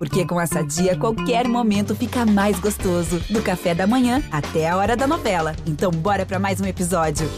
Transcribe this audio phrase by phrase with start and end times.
[0.00, 3.20] Porque com essa dia, qualquer momento fica mais gostoso.
[3.28, 5.54] Do café da manhã até a hora da novela.
[5.66, 7.28] Então, bora para mais um episódio.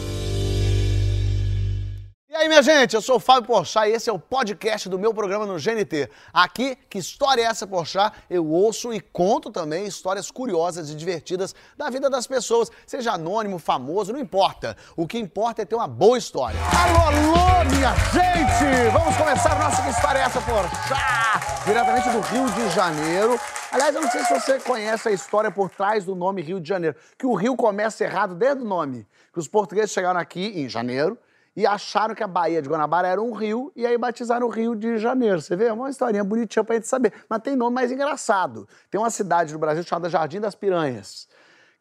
[2.29, 4.97] E aí, minha gente, eu sou o Fábio Porchat e esse é o podcast do
[4.97, 6.09] meu programa no GNT.
[6.31, 8.15] Aqui, que história é essa, Porchat?
[8.29, 13.59] Eu ouço e conto também histórias curiosas e divertidas da vida das pessoas, seja anônimo,
[13.59, 14.77] famoso, não importa.
[14.95, 16.57] O que importa é ter uma boa história.
[16.61, 18.89] Alô, alô, minha gente!
[18.93, 21.52] Vamos começar nossa Que História é essa, Porchat?
[21.65, 23.39] Diretamente do Rio de Janeiro.
[23.71, 26.67] Aliás, eu não sei se você conhece a história por trás do nome Rio de
[26.67, 30.67] Janeiro, que o Rio começa errado desde o nome, que os portugueses chegaram aqui em
[30.67, 31.17] janeiro,
[31.55, 34.75] e acharam que a Baía de Guanabara era um rio e aí batizaram o Rio
[34.75, 35.39] de Janeiro.
[35.39, 35.65] Você vê?
[35.65, 37.13] É uma historinha bonitinha pra gente saber.
[37.29, 38.67] Mas tem nome mais engraçado.
[38.89, 41.27] Tem uma cidade no Brasil chamada Jardim das Piranhas.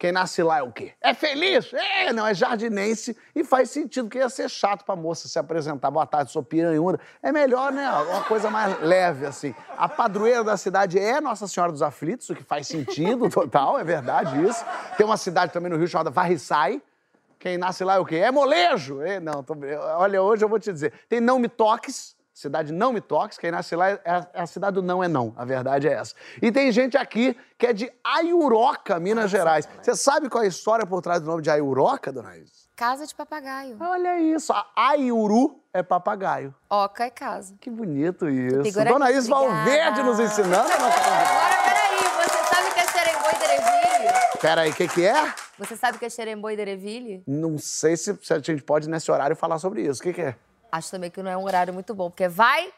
[0.03, 0.95] Quem nasce lá é o quê?
[1.01, 1.73] É feliz?
[1.73, 5.93] É, não, é jardinense e faz sentido, porque ia ser chato pra moça se apresentar.
[5.93, 6.99] Boa tarde, sou piranhunda.
[7.23, 7.89] É melhor, né?
[7.89, 9.55] Uma coisa mais leve, assim.
[9.79, 13.85] A padroeira da cidade é Nossa Senhora dos Aflitos, o que faz sentido total, é
[13.85, 14.65] verdade isso.
[14.97, 16.83] Tem uma cidade também no Rio chamada Varriçai,
[17.39, 18.17] quem nasce lá é o quê?
[18.17, 19.03] É molejo!
[19.03, 19.55] É, não, tô...
[19.99, 20.93] olha, hoje eu vou te dizer.
[21.09, 23.39] Tem Não Me Toques, cidade Não Me Toques.
[23.39, 25.33] Quem nasce lá é a, é a cidade do não é não.
[25.37, 26.15] A verdade é essa.
[26.41, 29.69] E tem gente aqui que é de Aiuroca, Minas Gerais.
[29.81, 32.63] Você sabe qual é a história por trás do nome de Aiuroca, dona Isis?
[32.75, 33.77] Casa de papagaio.
[33.81, 36.55] Olha isso, a Aiuru é papagaio.
[36.69, 37.55] Oca é casa.
[37.61, 38.83] Que bonito isso.
[38.85, 40.69] Dona Isis Valverde nos ensinando.
[40.69, 41.01] nossa.
[41.01, 44.39] Agora, peraí, você sabe que é xerembô e dereville?
[44.41, 45.35] Peraí, o que, que é?
[45.59, 47.23] Você sabe que é xerembô e dereville?
[47.27, 50.01] Não sei se, se a gente pode, nesse horário, falar sobre isso.
[50.01, 50.37] O que, que é?
[50.73, 52.73] Acho também que não é um horário muito bom, porque vai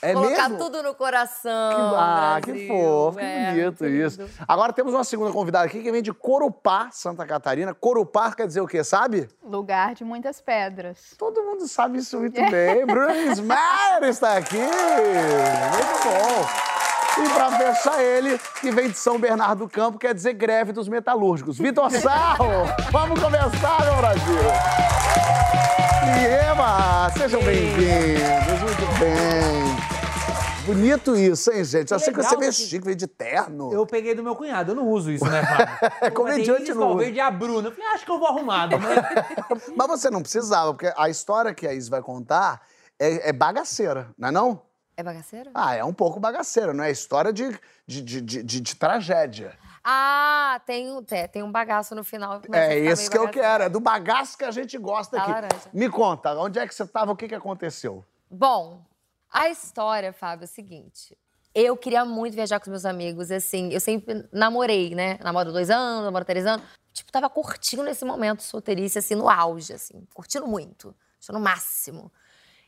[0.00, 0.58] É colocar mesmo?
[0.64, 1.70] tudo no coração.
[1.90, 2.54] Que, ah, Brasil.
[2.54, 4.30] que fofo, que É, bonito muito isso.
[4.46, 7.74] Agora temos uma segunda convidada aqui que vem de Corupá, Santa Catarina.
[7.74, 9.28] Corupá quer dizer o quê, sabe?
[9.42, 11.14] Lugar de muitas pedras.
[11.18, 12.86] Todo mundo sabe isso muito bem.
[12.86, 14.56] Bruno Ismael está aqui.
[14.56, 16.68] Muito bom.
[17.24, 20.88] E para fechar ele, que vem de São Bernardo do Campo, quer dizer greve dos
[20.88, 21.58] metalúrgicos.
[21.58, 22.46] Vitor Sarro,
[22.92, 24.87] vamos começar, meu Brasil.
[26.08, 30.64] E Ema, sejam bem-vindos, muito bem.
[30.64, 31.92] Bonito isso, hein, gente?
[31.92, 33.72] Eu sei que você veio chique, veio de terno.
[33.72, 35.92] Eu peguei do meu cunhado, eu não uso isso, né, Fábio?
[36.02, 36.86] É, comediante não usa.
[36.86, 37.68] Valverde e a Bruna.
[37.68, 38.88] Eu falei, acho que eu vou arrumado, né?
[39.76, 42.60] Mas você não precisava, porque a história que a Is vai contar
[42.98, 44.62] é, é bagaceira, não é não?
[44.96, 45.50] É bagaceiro?
[45.54, 47.50] Ah, é um pouco bagaceira, não é história de,
[47.86, 49.52] de, de, de- de- de tragédia.
[49.90, 52.42] Ah, tem, um- tem, tem um bagaço no final.
[52.52, 55.30] É meio que eu quero, é do bagaço que a gente gosta aqui.
[55.30, 55.70] laranja.
[55.72, 58.04] Me conta, onde é que você estava, o que, que aconteceu?
[58.30, 58.82] Bom,
[59.32, 61.16] a história, Fábio, é o seguinte.
[61.54, 65.18] Eu queria muito viajar com os meus amigos, assim, eu sempre namorei, né?
[65.22, 66.66] Namoro dois anos, namoro três anos.
[66.92, 70.06] Tipo, tava curtindo esse momento solteirice, assim, no auge, assim.
[70.12, 72.12] Curtindo muito, achando o máximo.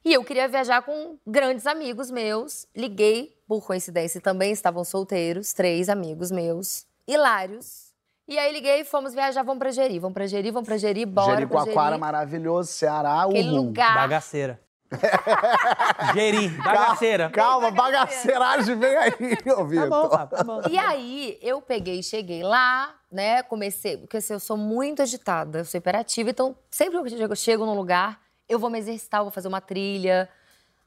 [0.03, 2.67] E eu queria viajar com grandes amigos meus.
[2.75, 7.91] Liguei, por coincidência, também estavam solteiros, três amigos meus, hilários.
[8.29, 11.05] E aí liguei e fomos viajar, vamos pra Jeri, vamos pra Jeri, vamos pra Jeri,
[11.05, 12.01] bora Jericoacoara, Jeri.
[12.01, 13.57] maravilhoso, Ceará, Aquele uhul.
[13.57, 13.95] lugar.
[13.95, 14.61] Bagaceira.
[16.15, 17.31] Geri, bagaceira.
[17.31, 19.13] Calma, bagaceiragem vem aí,
[19.47, 19.89] ô Tá Vitor.
[19.89, 20.61] bom, Fábio, tá bom.
[20.71, 23.43] E aí, eu peguei e cheguei lá, né?
[23.43, 27.33] Comecei, porque assim, eu sou muito agitada, eu sou hiperativa, então sempre que eu chego,
[27.33, 30.29] eu chego num lugar, eu vou me exercitar, eu vou fazer uma trilha.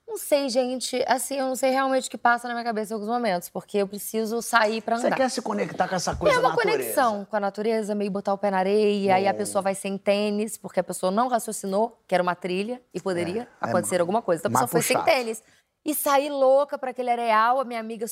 [0.07, 2.95] Não sei, gente, assim, eu não sei realmente o que passa na minha cabeça em
[2.95, 5.15] alguns momentos, porque eu preciso sair pra Você andar.
[5.15, 6.77] quer se conectar com essa coisa É uma natureza?
[6.77, 9.97] conexão com a natureza, meio botar o pé na areia, aí a pessoa vai sem
[9.97, 14.21] tênis, porque a pessoa não raciocinou que era uma trilha e poderia é acontecer alguma
[14.21, 14.41] coisa.
[14.41, 15.41] Então a pessoa foi sem tênis.
[15.85, 18.05] E saí louca pra aquele areal, a minha amiga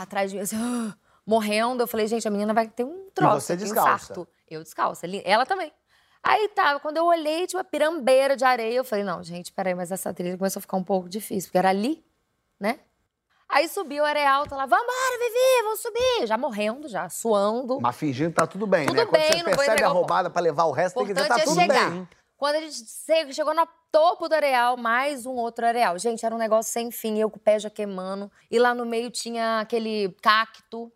[0.00, 0.94] atrás de mim, assim, ah,
[1.26, 1.82] morrendo.
[1.82, 4.12] Eu falei, gente, a menina vai ter um troço, você aqui, um descalça?
[4.12, 4.28] infarto.
[4.48, 5.72] Eu descalça, li- ela também.
[6.22, 9.74] Aí tá, quando eu olhei, tinha uma pirambeira de areia, eu falei, não, gente, peraí,
[9.74, 12.04] mas essa trilha começou a ficar um pouco difícil, porque era ali,
[12.60, 12.78] né?
[13.48, 16.26] Aí subiu o areal, tá lá, vambora, Vivi, vamos subir.
[16.26, 17.78] Já morrendo, já, suando.
[17.82, 19.04] Mas fingindo que tá tudo bem, Tudo né?
[19.04, 21.28] Quando bem, você não vou percebe a roubada pra levar o resto, tem que dizer,
[21.28, 21.90] tá importante tudo é chegar.
[21.90, 22.08] bem.
[22.38, 25.98] Quando a gente che- chegou no topo do areal, mais um outro areal.
[25.98, 28.30] Gente, era um negócio sem fim, eu com o pé já queimando.
[28.50, 30.90] E lá no meio tinha aquele cacto.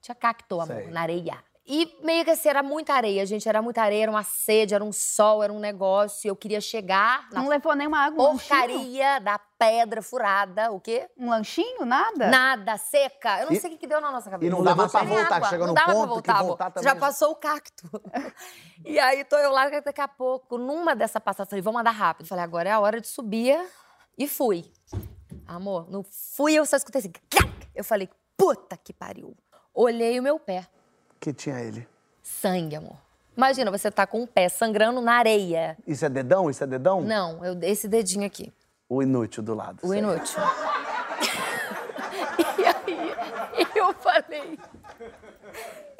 [0.00, 0.86] Tinha cacto, amor, Sei.
[0.90, 1.44] na areia.
[1.72, 3.48] E meio que assim, era muita areia, gente.
[3.48, 6.26] Era muita areia, era uma sede, era um sol, era um negócio.
[6.26, 8.48] Eu queria chegar na Não levou nenhuma água, um lanchinho?
[8.58, 10.72] porcaria da pedra furada.
[10.72, 11.08] O quê?
[11.16, 11.84] Um lanchinho?
[11.84, 12.26] Nada?
[12.28, 13.38] Nada, seca.
[13.38, 14.48] Eu não E- sei o que que deu na nossa cabeça.
[14.48, 15.48] e não dava pra voltar, água.
[15.48, 17.88] chega não num dava ponto pra que voltar, também Já passou o cacto.
[18.84, 22.26] e aí tô eu lá, daqui a pouco, numa dessa passagem, falei, vamos andar rápido.
[22.26, 23.56] Falei, agora é a hora de subir.
[24.18, 24.64] E fui.
[25.46, 27.12] Amor, não fui, eu só escutei assim.
[27.76, 29.36] Eu falei, puta que pariu.
[29.72, 30.66] Olhei o meu pé.
[31.20, 31.86] Que tinha ele.
[32.22, 32.96] Sangue, amor.
[33.36, 35.76] Imagina, você tá com o pé sangrando na areia.
[35.86, 36.50] Isso é dedão?
[36.50, 37.00] Isso é dedão?
[37.02, 38.52] Não, eu, esse dedinho aqui.
[38.88, 39.78] O inútil do lado.
[39.82, 40.40] O inútil.
[42.58, 43.14] e aí,
[43.76, 44.58] eu falei.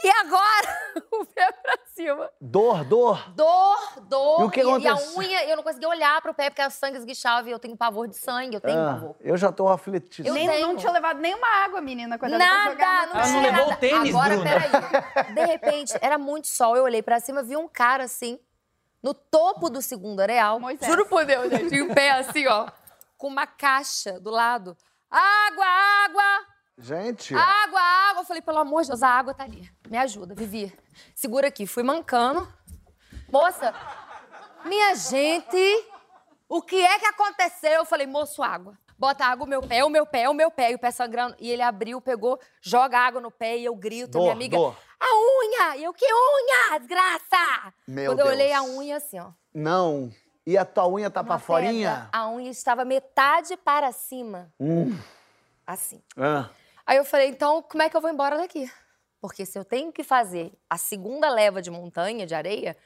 [0.02, 0.80] E agora?
[1.12, 1.59] O pé pra
[2.00, 2.30] cima.
[2.40, 3.30] Dor, dor.
[3.34, 4.40] Dor, dor.
[4.40, 5.18] E o que e, a aconteceu?
[5.18, 8.08] unha, eu não conseguia olhar pro pé porque o sangue esguichava e eu tenho pavor
[8.08, 9.16] de sangue, eu tenho Ah, pavor.
[9.20, 10.28] eu já tô aflitido.
[10.28, 10.66] Eu Nem, tenho.
[10.68, 13.74] não tinha levado nenhuma água, menina, quando Nada, jogar não Ela tinha não levou nada.
[13.74, 14.50] o tênis, Agora, Bruna.
[14.50, 15.34] peraí.
[15.34, 18.38] De repente, era muito sol, eu olhei pra cima, vi um cara assim,
[19.02, 20.58] no topo do segundo areal.
[20.60, 20.86] Moisés.
[20.90, 22.68] Juro por Deus, gente, em pé assim, ó,
[23.16, 24.76] com uma caixa do lado.
[25.10, 26.46] Água, água!
[26.78, 28.22] Gente, Água, água.
[28.22, 29.70] Eu falei, pelo amor de Deus, a água tá ali.
[29.90, 30.72] Me ajuda, Vivi.
[31.16, 31.66] Segura aqui.
[31.66, 32.46] Fui mancando.
[33.30, 33.74] Moça,
[34.64, 35.84] minha gente,
[36.48, 37.72] o que é que aconteceu?
[37.72, 38.78] Eu falei, moço, água.
[38.96, 41.34] Bota água no meu pé, o meu pé, o meu pé, e o pé sangrando.
[41.40, 44.56] E ele abriu, pegou, joga água no pé e eu grito, Dor, minha amiga.
[44.56, 44.76] dor.
[45.00, 45.76] A unha!
[45.78, 47.72] E eu, que unha, desgraça!
[47.88, 48.76] Meu Quando eu olhei a Deus.
[48.76, 49.30] unha assim, ó.
[49.52, 50.12] não.
[50.46, 51.90] E a tua unha tá pra uma forinha?
[51.90, 54.50] pedra, A unha estava metade para cima.
[54.58, 54.98] Hum.
[55.66, 56.02] Assim.
[56.16, 56.48] Ah.
[56.86, 58.70] Aí eu falei, então, como é que eu vou embora daqui?
[59.20, 62.76] Porque se eu tenho que fazer a segunda leva de montanha, de areia,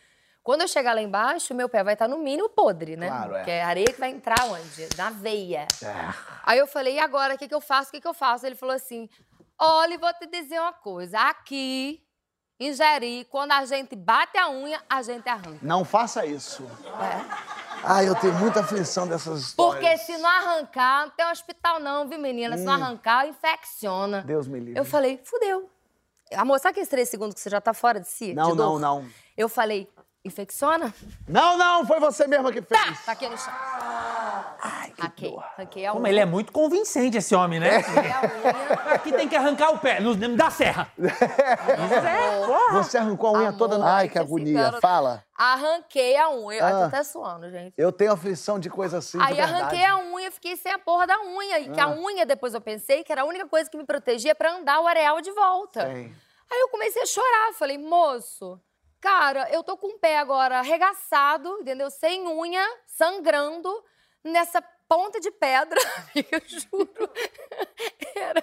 [0.43, 3.09] quando eu chegar lá embaixo, meu pé vai estar no mínimo podre, né?
[3.09, 3.39] Claro, é.
[3.39, 4.89] Porque é areia que vai entrar onde?
[4.97, 5.67] Na veia.
[5.83, 6.15] É.
[6.43, 7.89] Aí eu falei, e agora, o que, que eu faço?
[7.89, 8.45] O que, que eu faço?
[8.45, 9.09] Ele falou assim,
[9.59, 11.19] olha, vou te dizer uma coisa.
[11.21, 12.03] Aqui,
[12.61, 15.59] em Jeri, quando a gente bate a unha, a gente arranca.
[15.63, 16.65] Não faça isso.
[16.85, 17.55] É.
[17.87, 19.83] Ai, eu tenho muita aflição dessas histórias.
[19.83, 22.57] Porque se não arrancar, não tem hospital não, viu, menina?
[22.59, 22.83] Se não Hum.
[22.83, 24.23] arrancar, infecciona.
[24.23, 24.79] Deus me livre.
[24.79, 25.71] Eu falei, fudeu.
[26.33, 28.33] Amor, sabe aqueles três segundos que você já tá fora de si?
[28.35, 29.07] Não, de não, não.
[29.37, 29.89] Eu falei,
[30.25, 30.93] infecciona?
[31.29, 32.81] Não, não, foi você mesma que fez.
[32.81, 32.99] Tá!
[33.05, 33.53] Tá aqui no chão.
[35.31, 35.45] Dor.
[35.57, 35.93] Ranquei a unha.
[35.95, 37.79] Como ele é muito convincente, esse homem, né?
[37.79, 38.95] Unha.
[38.95, 40.89] Aqui tem que arrancar o pé, no, da serra.
[42.73, 43.85] Você arrancou a unha Amor, toda.
[43.85, 44.63] Ai, que agonia.
[44.65, 45.25] cara- Fala.
[45.37, 46.65] Arranquei a unha.
[46.65, 46.71] Ah.
[46.71, 47.75] tô até suando, gente.
[47.77, 51.21] Eu tenho aflição de coisa assim, Aí arranquei a unha, fiquei sem a porra da
[51.21, 51.59] unha.
[51.61, 51.91] E que a Ah.
[51.91, 54.87] unha, depois eu pensei, que era a única coisa que me protegia pra andar o
[54.87, 55.85] areal de volta.
[55.87, 56.15] Tem.
[56.51, 57.53] Aí eu comecei a chorar.
[57.55, 58.61] Falei, moço,
[59.01, 61.91] cara, eu tô com o pé agora arregaçado, entendeu?
[61.91, 63.71] Sem unha, sangrando,
[64.23, 65.81] nessa ponta de pedra.
[66.15, 67.11] Amiga, eu juro.
[68.15, 68.43] Era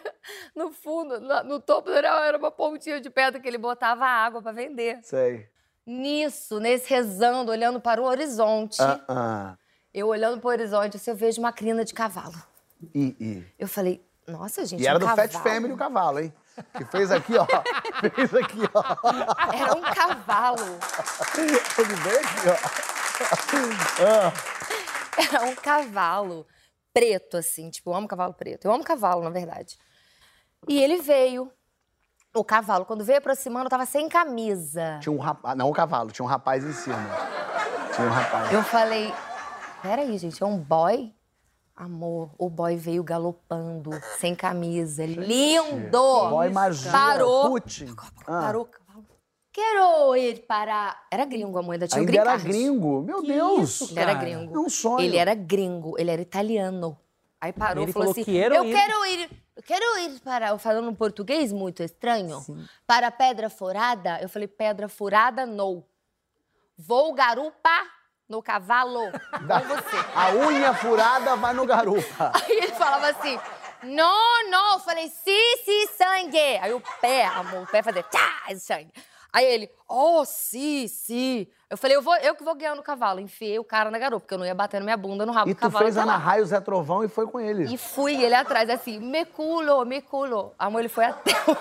[0.55, 4.41] no fundo, no, topo do areal, era uma pontinha de pedra que ele botava água
[4.41, 4.99] pra vender.
[5.03, 5.47] Sei.
[5.85, 9.57] Nisso, nesse rezando, olhando para o horizonte, Ah, ah.
[9.93, 12.35] eu olhando para o horizonte, assim, eu vejo uma crina de cavalo.
[12.93, 13.45] E, e.
[13.57, 15.29] Eu falei, nossa, gente, E era um do cavalo.
[15.29, 16.33] Fat Family o cavalo, hein?
[16.77, 17.47] Que fez aqui, ó.
[18.13, 19.53] fez aqui, ó.
[19.53, 20.63] Era um cavalo.
[21.77, 22.81] Ele veio aqui, ó.
[24.05, 24.60] Ah.
[25.31, 26.45] Era um cavalo
[26.93, 27.69] preto, assim.
[27.69, 28.65] Tipo, eu amo cavalo preto.
[28.65, 29.77] Eu amo cavalo, na verdade.
[30.67, 31.51] E ele veio.
[32.33, 34.99] O cavalo, quando veio aproximando, tava sem camisa.
[35.01, 35.57] Tinha um rapaz.
[35.57, 36.97] Não, o cavalo, tinha um rapaz em cima.
[37.93, 38.53] Tinha um rapaz.
[38.53, 39.13] Eu falei,
[39.81, 41.13] peraí, gente, é um boy?
[41.75, 45.05] Amor, o boy veio galopando, sem camisa.
[45.05, 46.29] Lindo!
[46.29, 46.91] Boy magia.
[46.91, 47.49] Parou.
[47.49, 47.93] Putin.
[48.27, 48.41] Ah.
[48.41, 48.80] Parou o cavalo.
[49.53, 50.97] Quero ir para...
[51.11, 52.43] Era gringo, a mãe ainda tinha o Ainda era card.
[52.45, 53.01] gringo.
[53.03, 53.81] Meu Deus.
[53.81, 54.55] isso, Ele era Cara, gringo.
[54.55, 55.01] é um sonho.
[55.01, 56.97] Ele era gringo, ele era italiano.
[57.39, 60.57] Aí parou e falou falou, assim: "Quero Eu ir." quero ir, eu quero ir para.
[60.59, 62.39] Falando um português muito estranho.
[62.85, 64.19] Para Pedra Furada.
[64.21, 65.83] Eu falei: Pedra Furada, não.
[66.77, 67.69] Vou garupa
[68.29, 69.11] no cavalo.
[69.33, 69.97] Com você.
[70.15, 72.31] A unha furada vai no garupa.
[72.45, 73.37] Aí ele falava assim:
[73.83, 74.73] Não, não.
[74.73, 76.37] Eu falei: Sim, sim, sangue.
[76.61, 78.91] Aí o pé, amor, o pé fazia tchá, sangue.
[79.33, 81.47] Aí ele, oh, sim, sim.
[81.69, 83.19] Eu falei, eu, vou, eu que vou guiar no cavalo.
[83.21, 85.49] Enfiei o cara na garupa, porque eu não ia bater na minha bunda no rabo
[85.49, 85.85] E do tu cavalo.
[85.85, 86.17] fez até Ana lá.
[86.17, 87.73] Raio, Zé Trovão e foi com ele.
[87.73, 90.53] E fui, ele atrás, assim, me culo, me culo.
[90.59, 91.55] Amor, ele foi até o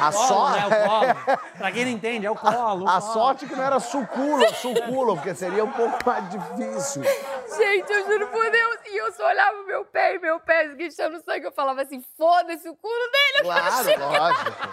[0.00, 0.50] A, Colo, só...
[0.50, 0.66] né?
[0.66, 1.38] O colo.
[1.58, 2.84] Pra quem não entende, é o colo.
[2.84, 3.12] o A colo.
[3.12, 7.02] sorte que não era suculo, suculo, porque seria um pouco mais difícil.
[7.02, 8.76] Gente, eu juro por Deus.
[8.86, 11.46] E eu só olhava o meu pé e meu pé esguichando sangue.
[11.46, 13.42] Eu falava assim, foda-se o culo dele.
[13.44, 14.68] Claro, lógico.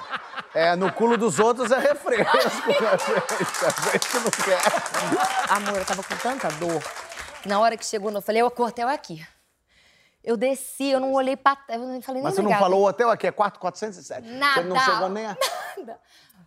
[0.54, 3.66] É, no culo dos outros é refresco, né, gente?
[3.66, 4.62] A gente não quer.
[5.50, 6.82] Amor, eu tava com tanta dor.
[7.46, 9.26] Na hora que chegou, eu falei, o quartel é aqui.
[10.24, 12.64] Eu desci, eu não olhei pra trás, eu não falei Mas você não obrigada.
[12.64, 14.26] falou o hotel aqui, é quarto 407.
[14.28, 14.62] Nada.
[14.62, 15.38] Você não chegou nem a...
[15.78, 16.00] Nada.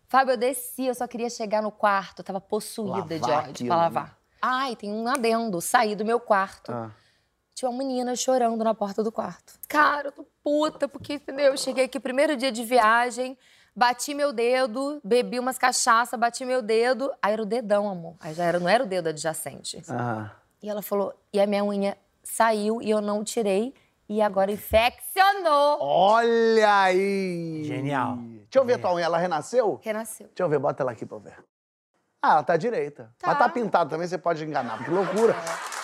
[0.09, 2.21] Fábio, eu desci, eu só queria chegar no quarto.
[2.21, 3.83] Eu tava possuída de Lavar ódio aquilo, pra né?
[3.83, 4.19] lavar.
[4.41, 5.61] Ai, tem um adendo.
[5.61, 6.73] Saí do meu quarto.
[6.73, 6.91] Ah.
[7.55, 9.55] Tinha uma menina chorando na porta do quarto.
[9.69, 11.47] Cara, eu tô puta, porque, entendeu?
[11.47, 13.37] Eu cheguei aqui primeiro dia de viagem,
[13.75, 17.13] bati meu dedo, bebi umas cachaça, bati meu dedo.
[17.21, 18.15] Aí era o dedão, amor.
[18.21, 19.83] Aí já era, não era o dedo adjacente.
[19.89, 20.31] Ah.
[20.63, 23.75] E ela falou, e a minha unha saiu e eu não tirei.
[24.09, 25.79] E agora infeccionou.
[25.81, 27.65] Olha aí!
[27.65, 28.17] Genial.
[28.19, 29.81] Deixa eu ver tua unha, ela renasceu?
[29.83, 30.29] Renasceu.
[30.29, 31.37] Deixa eu ver, bota ela aqui pra eu ver.
[32.23, 33.13] Ah, ela tá direita.
[33.19, 33.29] Tá.
[33.29, 34.85] Mas tá pintado também, você pode enganar.
[34.85, 35.35] Que loucura.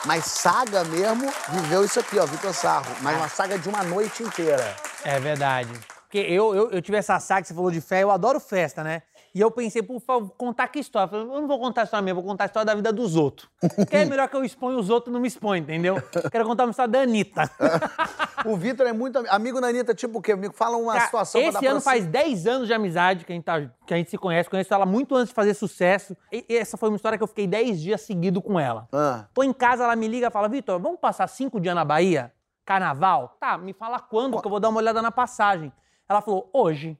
[0.04, 2.94] Mas Saga mesmo viveu isso aqui, ó, Vitor Sarro.
[3.00, 4.74] Mas uma saga de uma noite inteira.
[5.04, 5.72] É verdade.
[6.02, 8.84] Porque eu, eu, eu tive essa saga que você falou de fé, eu adoro festa,
[8.84, 9.02] né?
[9.34, 11.06] E eu pensei, por favor, contar que história?
[11.06, 12.92] Eu falei, eu não vou contar a história minha, vou contar a história da vida
[12.92, 13.48] dos outros.
[13.76, 15.96] Porque é melhor que eu exponha os outros, não me expõe, entendeu?
[16.30, 17.50] Quero contar uma história da Anitta.
[18.44, 20.34] O Vitor é muito ami- amigo da Anitta, tipo o quê?
[20.34, 23.30] Me fala uma Cara, situação pra esse ano pra faz 10 anos de amizade que
[23.32, 24.50] a, gente tá- que a gente se conhece.
[24.50, 26.16] Conheço ela muito antes de fazer sucesso.
[26.32, 28.88] E, essa foi uma história que eu fiquei 10 dias seguido com ela.
[28.92, 29.26] Ah.
[29.32, 32.32] Tô em casa, ela me liga e fala, Vitor, vamos passar cinco dias na Bahia?
[32.64, 33.36] Carnaval?
[33.38, 35.72] Tá, me fala quando, que eu vou dar uma olhada na passagem.
[36.08, 36.98] Ela falou, hoje.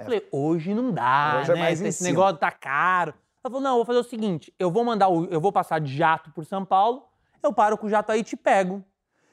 [0.00, 1.40] Eu falei, hoje não dá, É.
[1.40, 1.60] Hoje é né?
[1.60, 2.10] mais em Esse cima.
[2.10, 3.14] negócio tá caro.
[3.42, 5.78] Ela falou, não, eu vou fazer o seguinte, eu vou mandar o, eu vou passar
[5.80, 7.04] de jato por São Paulo,
[7.42, 8.84] eu paro com o jato aí e te pego.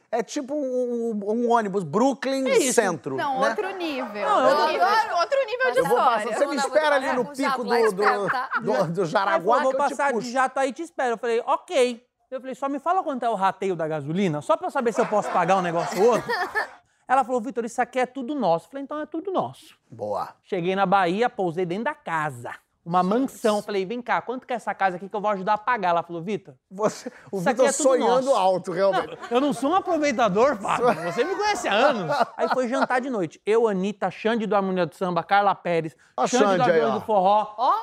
[0.09, 2.71] É tipo um, um- ônibus Brooklyn É.
[2.71, 3.17] Centro.
[3.17, 3.49] Não, né?
[3.49, 4.25] outro nível.
[4.25, 6.37] Não, outro, nível de, outro nível de Eu vou passar, história.
[6.37, 8.49] você me espera vou ali no pico jato do, do, tá?
[8.55, 11.15] do, do falou, Jaraguá vou que eu te passar de jato aí e te espero.
[11.15, 12.01] Eu falei, ok.
[12.31, 14.93] Eu falei, só me fala quanto é o rateio da gasolina, só pra eu saber
[14.93, 16.29] se eu posso pagar um negócio ou outro.
[17.07, 18.65] Ela falou, Vitor, isso aqui é tudo nosso.
[18.65, 19.77] Eu falei, então é tudo nosso.
[19.89, 20.29] Boa.
[20.43, 22.51] Cheguei na Bahia, pousei dentro da casa.
[22.85, 23.61] Uma mansão.
[23.61, 25.89] Falei, vem cá, quanto que é essa casa aqui que eu vou ajudar a pagar?
[25.89, 28.33] Ela falou, Vitor, Você, o Isso aqui Vitor é tudo sonhando nosso.
[28.37, 29.17] alto, realmente.
[29.29, 30.93] eu não sou um aproveitador, Fábio.
[31.11, 32.15] Você me conhece há anos.
[32.37, 33.41] Aí foi jantar de noite.
[33.45, 36.99] Eu, Anitta, Xande do Harmonia do Samba, Carla Pérez, Ó, Xande do Xande Aviões ó.
[36.99, 37.53] do Forró.
[37.57, 37.73] Ó,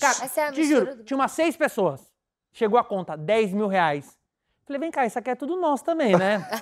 [0.00, 2.10] Cara, essa é a te juro, do- tinha umas seis pessoas.
[2.52, 4.16] Chegou a conta, 10 mil reais.
[4.66, 6.46] Falei, vem cá, isso aqui é tudo nosso também, né?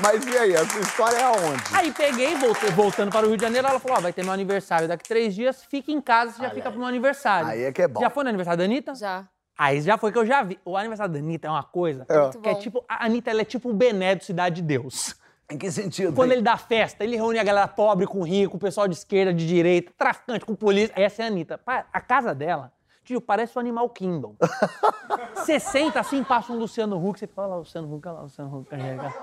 [0.00, 1.62] Mas e aí, essa história é aonde?
[1.72, 4.32] Aí peguei, voltei, voltando para o Rio de Janeiro, ela falou, ó, vai ter meu
[4.32, 7.48] aniversário daqui três dias, fica em casa, você já fica pro meu aniversário.
[7.48, 8.00] Aí é que é bom.
[8.00, 8.94] Já foi no aniversário da Anitta?
[8.94, 9.26] já.
[9.56, 10.58] Aí já foi que eu já vi.
[10.64, 13.44] O aniversário da Anitta é uma coisa Muito que é tipo, a Anitta ela é
[13.44, 15.14] tipo o Bené do Cidade de Deus.
[15.50, 16.14] Em que sentido?
[16.14, 19.32] Quando ele dá festa, ele reúne a galera pobre com rico, o pessoal de esquerda,
[19.32, 20.92] de direita, traficante com polícia.
[20.96, 21.60] Essa é a Anitta.
[21.92, 22.72] A casa dela,
[23.04, 24.36] tio, parece o Animal Kingdom.
[25.34, 28.22] Você senta assim, passa um Luciano Huck, você fala, "Olha lá, Luciano Huck, olha lá,
[28.22, 28.70] Luciano Huck.
[28.70, 29.14] chega."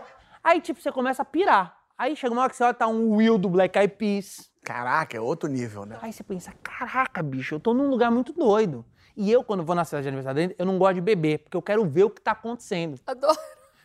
[0.44, 1.78] Aí, tipo, você começa a pirar.
[1.98, 4.50] Aí chega uma hora que você olha, tá um Will do Black Eyed Peas.
[4.64, 5.98] Caraca, é outro nível, né?
[6.02, 8.86] Aí você pensa, caraca, bicho, eu tô num lugar muito doido.
[9.18, 11.58] E eu, quando vou na festa de aniversário dele, eu não gosto de beber, porque
[11.58, 12.98] eu quero ver o que tá acontecendo.
[13.06, 13.38] Adoro.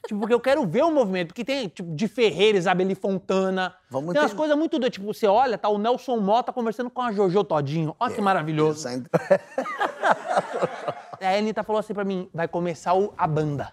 [0.07, 1.29] Tipo, porque eu quero ver o movimento.
[1.29, 3.75] Porque tem, tipo, de Ferreira, Isabeli Fontana.
[3.91, 4.95] Vamos tem umas ter- coisas muito doidas.
[4.95, 7.95] Tipo, você olha, tá o Nelson Mota conversando com a Jojo Todinho.
[7.99, 8.79] Olha que maravilhoso.
[8.81, 9.11] Isso ainda-
[11.21, 13.73] Aí a Anitta falou assim pra mim, vai começar o- a banda.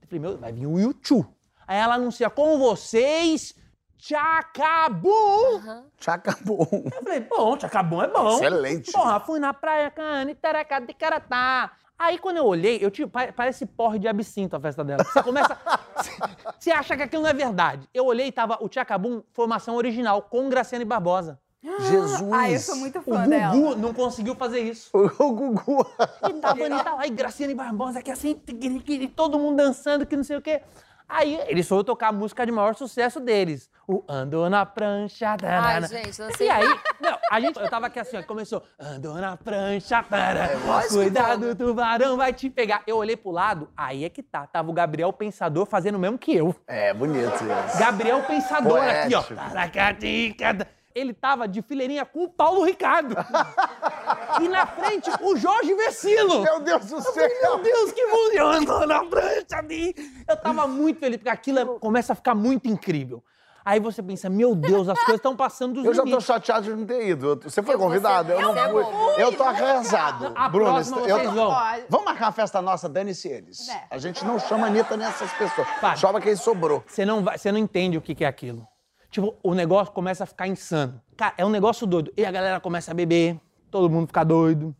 [0.00, 1.26] Eu falei, meu, vai vir o YouTube.
[1.66, 3.54] Aí ela anuncia, com vocês,
[3.98, 5.82] Tchacabum.
[5.98, 6.84] Chacabum.
[6.94, 8.36] Eu falei, bom, Tchacabum é bom.
[8.36, 8.92] Excelente.
[8.92, 11.72] Porra, fui na praia, cana, taraca, de caratá.
[11.98, 15.04] Aí quando eu olhei, eu tive, pa- parece porre de absinto a festa dela.
[15.04, 15.56] Você começa.
[16.58, 17.88] Você acha que aquilo não é verdade.
[17.94, 21.38] Eu olhei e tava o Tchacabum, formação original, com Graciane Barbosa.
[21.80, 22.20] Jesus.
[22.32, 23.54] Ai, eu sou muito O fã dela.
[23.54, 24.90] Gugu não conseguiu fazer isso.
[24.92, 25.86] O, o Gugu.
[26.28, 30.14] E tava a Anitta lá, e Graciane Barbosa, que assim, tiquiriquiri, todo mundo dançando, que
[30.16, 30.60] não sei o quê.
[31.08, 33.70] Aí eles foram tocar a música de maior sucesso deles.
[33.86, 35.36] O Andou na prancha.
[35.36, 35.86] tarana.
[35.86, 36.46] gente, não sei.
[36.46, 38.62] E aí, não, a gente, eu tava aqui assim, ó, começou.
[38.78, 40.58] Andou na prancha, tarana.
[40.66, 42.82] lógico, Cuidado, o tubarão vai te pegar.
[42.86, 44.46] Eu olhei pro lado, aí é que tá.
[44.46, 46.54] Tava o Gabriel Pensador fazendo o mesmo que eu.
[46.66, 47.78] É, bonito isso.
[47.78, 49.22] Gabriel Pensador aqui, ó.
[49.22, 49.34] Poético.
[49.34, 50.68] Taracatica.
[50.94, 53.16] Ele tava de fileirinha com o Paulo Ricardo.
[54.40, 56.40] e na frente, o Jorge Vecilo.
[56.42, 57.58] Meu Deus do Meu céu.
[57.62, 58.38] Deus, que música!
[58.72, 59.94] Eu na prancha ali.
[60.28, 63.22] Eu tava muito feliz, porque aquilo é- começa a ficar muito incrível.
[63.64, 66.26] Aí você pensa, meu Deus, as coisas estão passando dos Eu já tô limites.
[66.26, 67.26] chateado de não ter ido.
[67.30, 68.30] Eu- Você foi Eu- convidado?
[68.30, 69.22] Eu não fui.
[69.22, 70.32] Eu tô arrasado.
[70.36, 71.50] A Bruno, próxima eu vocês tô- vão.
[71.88, 73.66] Vamos marcar uma festa nossa, dane-se eles.
[73.70, 73.84] É.
[73.90, 75.66] A gente não chama Anitta nessas pessoas.
[75.98, 76.84] Chama quem sobrou.
[76.86, 78.68] Você não, vai, você não entende o que é aquilo.
[79.14, 81.00] Tipo, o negócio começa a ficar insano.
[81.16, 82.12] Cara, é um negócio doido.
[82.16, 83.38] E a galera começa a beber,
[83.70, 84.74] todo mundo fica doido.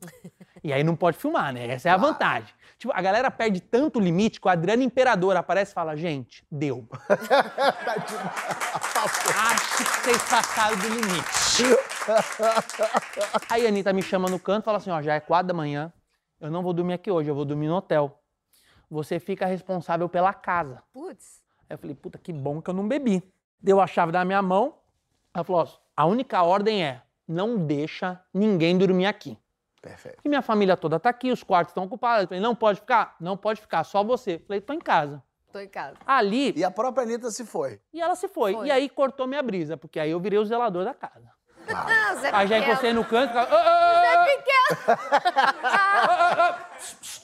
[0.65, 1.69] E aí não pode filmar, né?
[1.69, 2.53] Essa é a vantagem.
[2.77, 6.85] Tipo, a galera perde tanto limite que o Adriano Imperador aparece e fala, gente, deu.
[9.53, 11.63] Acho que vocês passaram do limite.
[13.49, 15.55] Aí a Anitta me chama no canto e fala assim, ó, já é quatro da
[15.55, 15.93] manhã,
[16.41, 18.21] eu não vou dormir aqui hoje, eu vou dormir no hotel.
[18.91, 20.83] Você fica responsável pela casa.
[20.93, 21.41] Putz.
[21.71, 23.23] Aí eu falei, puta, que bom que eu não bebi.
[23.61, 24.75] Deu a chave da minha mão.
[25.33, 29.39] Ela falou, ó, a única ordem é, não deixa ninguém dormir aqui.
[29.81, 30.19] Perfeito.
[30.25, 32.23] E minha família toda tá aqui, os quartos estão ocupados.
[32.23, 33.17] Eu falei, não pode ficar?
[33.21, 34.37] Não pode ficar, só você.
[34.37, 35.23] Eu falei, tô em casa.
[35.53, 35.97] Tô em casa.
[36.07, 37.81] Ali, E a própria Anitta se foi.
[37.93, 38.55] e ela se foi.
[38.55, 38.67] Foi.
[38.67, 41.31] E aí cortou minha brisa, porque aí eu virei o zelador da casa.
[41.69, 42.65] Ah, Zé Aí já Pequeno.
[42.65, 43.55] encostei no canto, ficava...
[43.55, 44.27] "Ah,
[44.89, 44.97] ah,
[45.63, 46.69] ah, ah,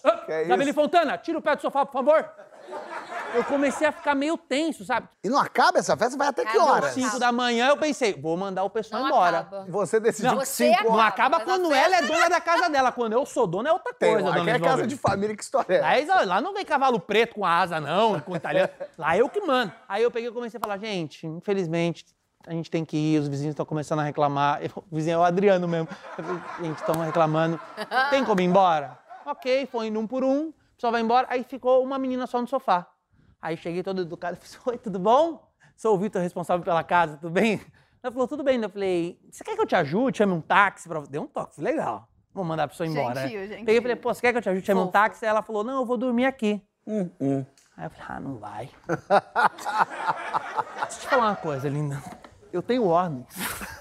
[0.04, 0.72] ah, Que é?
[0.72, 2.30] Fontana, tira o pé do sofá, por favor.
[3.34, 5.08] Eu comecei a ficar meio tenso, sabe?
[5.22, 6.16] E não acaba essa festa?
[6.16, 6.72] Vai até que Acaba.
[6.72, 6.92] horas?
[6.94, 7.02] Sim.
[7.04, 9.38] 5 da manhã eu pensei, vou mandar o pessoal Não embora.
[9.40, 9.66] acaba.
[9.68, 11.06] Você decidiu Não, que você cinco Não horas.
[11.06, 12.92] acaba mas a quando ela é dona da casa dela.
[12.92, 14.12] Quando eu sou dona é outra tem.
[14.14, 14.70] coisa, Aqui dona é Isabel.
[14.76, 15.82] casa de família, que história é?
[15.84, 18.70] Aí, lá não vem cavalo preto com asa, não, com italiano.
[18.98, 19.72] Lá eu que mando.
[19.88, 22.04] Aí eu peguei e comecei a falar, gente, infelizmente,
[22.46, 24.62] a gente tem que ir, os vizinhos estão começando a reclamar.
[24.62, 25.88] Eu- o vizinho é o Adriano mesmo.
[26.18, 27.60] Eu falei, gente, estão reclamando.
[28.10, 28.98] Tem como ir embora?
[29.26, 31.26] Ok, foi indo um por um, o pessoal vai embora.
[31.30, 32.86] Aí ficou uma menina só no sofá.
[33.40, 35.48] Aí cheguei todo educado e falei, oi, tudo bom?
[35.76, 37.60] Sou o Vitor, responsável pela casa, tudo bem?
[38.02, 38.62] Ela falou, tudo bem.
[38.62, 40.18] Eu falei, você quer que eu te ajude?
[40.18, 41.10] Chame um táxi pra você?
[41.10, 42.08] Deu um toque, falei, legal.
[42.32, 43.22] Vou mandar a pessoa embora.
[43.22, 43.64] Gentil, gentil.
[43.64, 44.66] Peguei e falei, pô, você quer que eu te ajude?
[44.66, 45.24] Chame um táxi?
[45.24, 46.62] Aí ela falou, não, eu vou dormir aqui.
[46.86, 47.44] Hum, hum.
[47.76, 48.70] Aí eu falei, ah, não vai.
[50.86, 52.02] Deixa eu te falar uma coisa, linda.
[52.52, 53.26] Eu tenho ordens.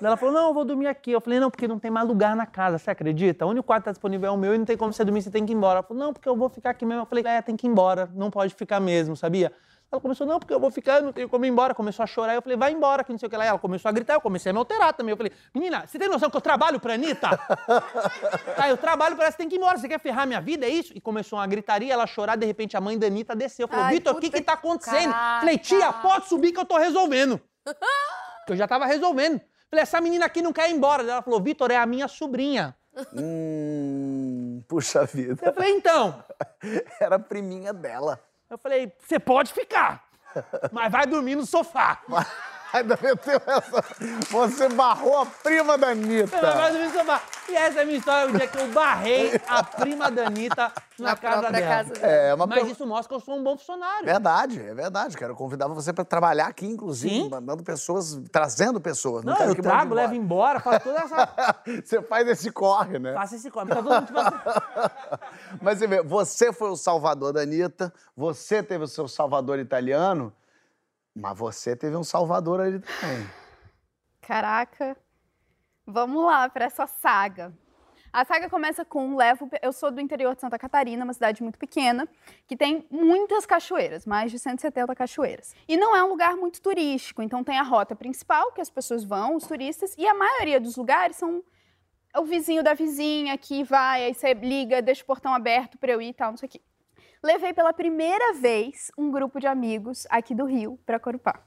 [0.00, 1.12] Ela falou, não, eu vou dormir aqui.
[1.12, 3.44] Eu falei, não, porque não tem mais lugar na casa, você acredita?
[3.44, 5.22] O único quarto que tá disponível é o meu e não tem como você dormir,
[5.22, 5.78] você tem que ir embora.
[5.78, 7.02] Ela falou, não, porque eu vou ficar aqui mesmo.
[7.02, 9.52] Eu falei, é, tem que ir embora, não pode ficar mesmo, sabia?
[9.92, 11.74] Ela começou, não, porque eu vou ficar, eu não tenho como ir embora.
[11.74, 13.44] Começou a chorar, eu falei, vai embora, que não sei o que lá.
[13.44, 15.10] Ela começou a gritar, eu comecei a me alterar também.
[15.10, 17.28] Eu falei, menina, você tem noção que eu trabalho pra Anitta?
[18.56, 20.66] Ah, eu trabalho pra ela, você tem que ir embora, você quer ferrar minha vida,
[20.66, 20.92] é isso?
[20.94, 23.66] E começou uma gritaria, ela chorar, de repente a mãe da Anitta desceu.
[23.66, 25.12] Falou, Vitor, o que que tá acontecendo?
[25.12, 25.40] caraca.
[25.40, 27.40] Falei, tia, pode subir que eu tô resolvendo.
[28.50, 29.40] que eu já tava resolvendo.
[29.70, 31.04] Falei, essa menina aqui não quer ir embora.
[31.04, 32.76] Ela falou, Vitor, é a minha sobrinha.
[33.14, 35.40] Hum, puxa vida.
[35.46, 36.24] Eu falei, então.
[37.00, 38.20] Era a priminha dela.
[38.50, 40.04] Eu falei, você pode ficar,
[40.72, 42.02] mas vai dormir no sofá.
[42.72, 43.84] Ainda meteu essa.
[44.30, 46.36] Você barrou a prima da Anitta.
[47.48, 50.72] E essa é a minha história, o dia que eu barrei a prima da Anitta
[50.98, 51.66] na, Na casa dela.
[51.66, 52.06] casa dela.
[52.06, 54.04] É, uma Mas isso mostra que eu sou um bom funcionário.
[54.04, 55.16] Verdade, é verdade.
[55.16, 57.28] Quero convidar você para trabalhar aqui, inclusive, Sim.
[57.28, 59.24] mandando pessoas, trazendo pessoas.
[59.24, 61.28] Não, Não, quero eu trago, levo embora, faço toda essa...
[61.84, 63.14] Você faz esse corre, né?
[63.14, 63.50] Faço esse.
[63.50, 64.06] Tá todo mundo.
[65.60, 70.32] Mas você vê, você foi o salvador da Anitta, você teve o seu salvador italiano,
[71.14, 73.30] mas você teve um salvador ali também.
[74.20, 74.96] Caraca.
[75.86, 77.52] Vamos lá para essa saga.
[78.12, 79.48] A saga começa com levo.
[79.62, 82.08] Eu sou do interior de Santa Catarina, uma cidade muito pequena,
[82.46, 85.54] que tem muitas cachoeiras, mais de 170 cachoeiras.
[85.68, 89.04] E não é um lugar muito turístico, então tem a rota principal que as pessoas
[89.04, 91.42] vão, os turistas, e a maioria dos lugares são
[92.16, 96.02] o vizinho da vizinha que vai, aí você liga, deixa o portão aberto para eu
[96.02, 96.60] ir e tal, não sei o quê.
[97.22, 101.42] Levei pela primeira vez um grupo de amigos aqui do Rio para Corupá.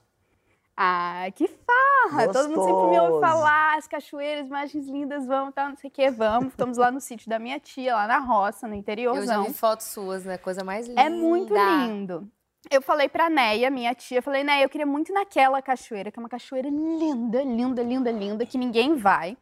[0.76, 2.32] Ah, que farra!
[2.32, 3.20] Todo mundo sempre me ouve Gostoso.
[3.20, 6.48] falar, as cachoeiras, imagens lindas, vamos, tal, não sei o quê, vamos.
[6.48, 9.86] Estamos lá no sítio da minha tia, lá na roça, no Eu já vi fotos
[9.86, 10.36] suas, né?
[10.36, 11.00] Coisa mais linda.
[11.00, 12.28] É muito lindo.
[12.70, 16.22] Eu falei pra Neia, minha tia, falei, Neia, eu queria muito naquela cachoeira, que é
[16.22, 19.36] uma cachoeira linda, linda, linda, linda, que ninguém vai.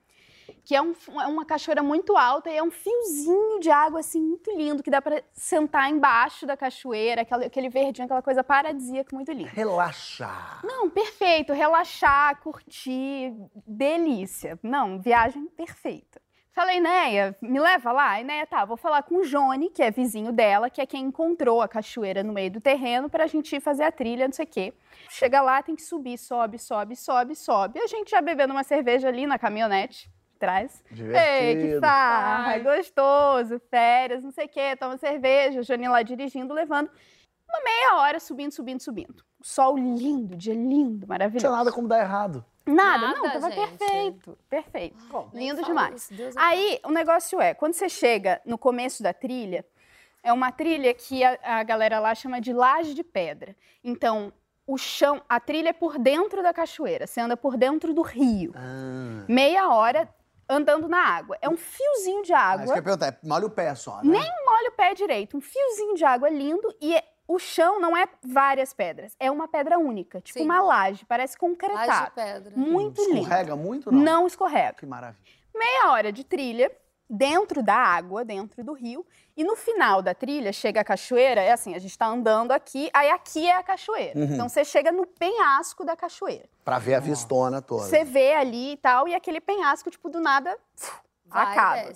[0.65, 4.21] Que é, um- é uma cachoeira muito alta e é um fiozinho de água, assim,
[4.21, 9.15] muito lindo, que dá pra sentar embaixo da cachoeira, aquela- aquele verdinho, aquela coisa paradisíaca,
[9.15, 9.51] muito linda.
[9.51, 10.61] Relaxar.
[10.65, 11.53] Não, perfeito.
[11.53, 13.35] Relaxar, curtir,
[13.67, 14.59] delícia.
[14.63, 16.21] Não, viagem perfeita.
[16.55, 18.21] Falei, Neia, me leva lá?
[18.21, 21.05] E Neia, tá, vou falar com o Jone, que é vizinho dela, que é quem
[21.07, 24.45] encontrou a cachoeira no meio do terreno pra gente ir fazer a trilha, não sei
[24.45, 24.75] o quê.
[25.09, 27.81] Chega lá, tem que subir, sobe, sobe, sobe, sobe.
[27.81, 30.11] A gente já bebendo uma cerveja ali na caminhonete
[30.43, 30.83] atrás.
[30.91, 31.81] Ei, que Divertido.
[31.81, 36.91] farra, gostoso, férias, não sei o quê, toma cerveja, lá dirigindo, levando.
[37.49, 39.25] Uma meia hora subindo, subindo, subindo.
[39.43, 41.47] Sol lindo, dia lindo, Não maravilhoso.
[41.47, 42.45] tinha nada como dar errado.
[42.65, 43.77] Nada, Nada, não, tava gente.
[43.77, 45.31] perfeito, perfeito.
[45.33, 46.11] Nem Lindo demais.
[46.11, 49.67] isso, é Aí, o negócio é, quando você chega no começo da trilha,
[50.23, 53.57] é uma trilha que a, a galera lá chama de laje de pedra.
[53.83, 54.33] Então,
[54.65, 58.53] o chão, a trilha é por dentro da cachoeira, você anda por dentro do rio.
[58.55, 59.25] Ah.
[59.29, 60.09] Meia hora
[60.49, 61.37] andando na água.
[61.41, 62.65] É um fiozinho de Mas água.
[62.67, 64.19] que eu ia perguntar, é molha o pé só, né?
[64.19, 65.37] Nem molha o pé direito.
[65.37, 69.49] Um fiozinho de água lindo e é- o chão não é várias pedras, é uma
[69.49, 70.45] pedra única, tipo Sim.
[70.45, 72.05] uma laje, parece Laje concretado.
[72.07, 72.53] de pedra.
[72.57, 73.19] Muito lindo.
[73.23, 74.01] Escorrega muito, não?
[74.01, 74.75] Não escorrega.
[74.75, 75.23] Que maravilha.
[75.55, 76.71] Meia hora de trilha
[77.15, 79.05] dentro da água, dentro do rio,
[79.37, 82.89] e no final da trilha chega a cachoeira, é assim, a gente tá andando aqui,
[82.95, 84.19] aí aqui é a cachoeira.
[84.19, 84.25] Uhum.
[84.33, 86.49] Então você chega no penhasco da cachoeira.
[86.65, 87.85] Pra ver a vistona toda.
[87.85, 90.57] Você vê ali e tal, e aquele penhasco, tipo, do nada,
[91.27, 91.93] Vai, acaba.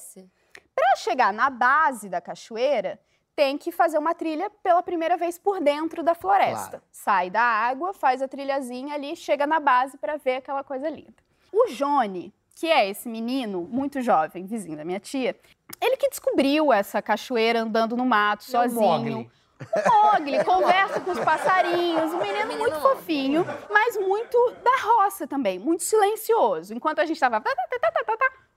[0.74, 3.00] Para chegar na base da cachoeira,
[3.35, 6.68] tem que fazer uma trilha pela primeira vez por dentro da floresta.
[6.68, 6.83] Claro.
[6.92, 11.14] Sai da água, faz a trilhazinha ali, chega na base para ver aquela coisa linda.
[11.50, 15.37] O Jone, que é esse menino muito jovem, vizinho da minha tia,
[15.81, 19.31] ele que descobriu essa cachoeira andando no mato, É sozinho.
[19.61, 25.27] O Mogli conversa com os passarinhos, um menino Menino muito fofinho, mas muito da roça
[25.27, 26.75] também, muito silencioso.
[26.75, 27.42] Enquanto a gente estava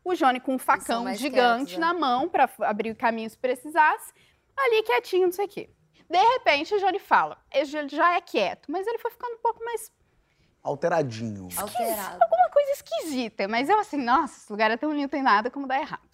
[0.04, 1.80] o Johnny com um facão gigante quietos, né?
[1.80, 4.14] na mão para abrir o caminho se precisasse,
[4.58, 5.70] ali quietinho, não sei o quê.
[6.10, 7.38] De repente, o Johnny fala.
[7.54, 9.92] Ele já é quieto, mas ele foi ficando um pouco mais.
[10.64, 11.48] Alteradinho.
[11.58, 12.18] Alterado.
[12.22, 13.48] Alguma coisa esquisita.
[13.48, 16.08] Mas eu assim, nossa, esse lugar é tão lindo, tem nada como dar errado.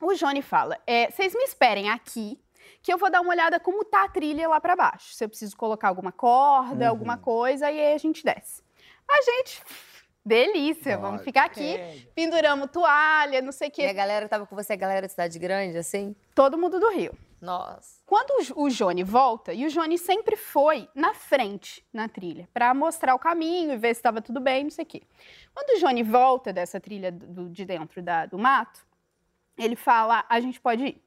[0.00, 2.38] O Johnny fala: é, vocês me esperem aqui,
[2.82, 5.14] que eu vou dar uma olhada como tá a trilha lá pra baixo.
[5.14, 6.90] Se eu preciso colocar alguma corda, Uhum.
[6.90, 8.62] alguma coisa, e aí a gente desce.
[9.08, 9.62] A gente.
[10.24, 11.78] Delícia, vamos ficar aqui.
[12.14, 13.92] Penduramos toalha, não sei o E a quê.
[13.92, 16.16] galera tava com você, a galera de cidade grande, assim?
[16.34, 17.16] Todo mundo do Rio.
[17.40, 17.95] Nossa.
[18.06, 23.16] Quando o Johnny volta, e o Johnny sempre foi na frente na trilha, pra mostrar
[23.16, 25.02] o caminho e ver se estava tudo bem, não sei o quê.
[25.52, 28.86] Quando o Johnny volta dessa trilha do- de dentro da- do mato,
[29.58, 31.02] ele fala: a gente pode ir.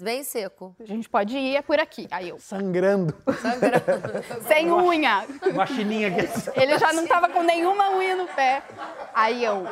[0.00, 0.74] Bem seco.
[0.80, 2.08] A gente pode ir, é por aqui.
[2.10, 3.14] Aí eu, Sangrando.
[3.38, 4.22] Sangrando.
[4.48, 5.26] sem unha.
[5.52, 6.26] Uma chininha aqui.
[6.58, 8.62] Ele já não tava com nenhuma unha no pé.
[9.12, 9.66] Aí eu,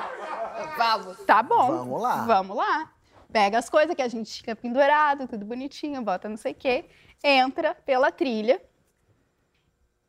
[0.77, 1.17] Vamos.
[1.25, 1.69] tá bom.
[1.79, 2.17] Vamos lá.
[2.27, 2.91] Vamos lá.
[3.33, 6.87] Pega as coisas que a gente fica pendurado, tudo bonitinho, bota não sei o quê.
[7.23, 8.61] Entra pela trilha.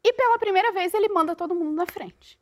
[0.04, 2.40] E pela primeira vez ele manda todo mundo na frente.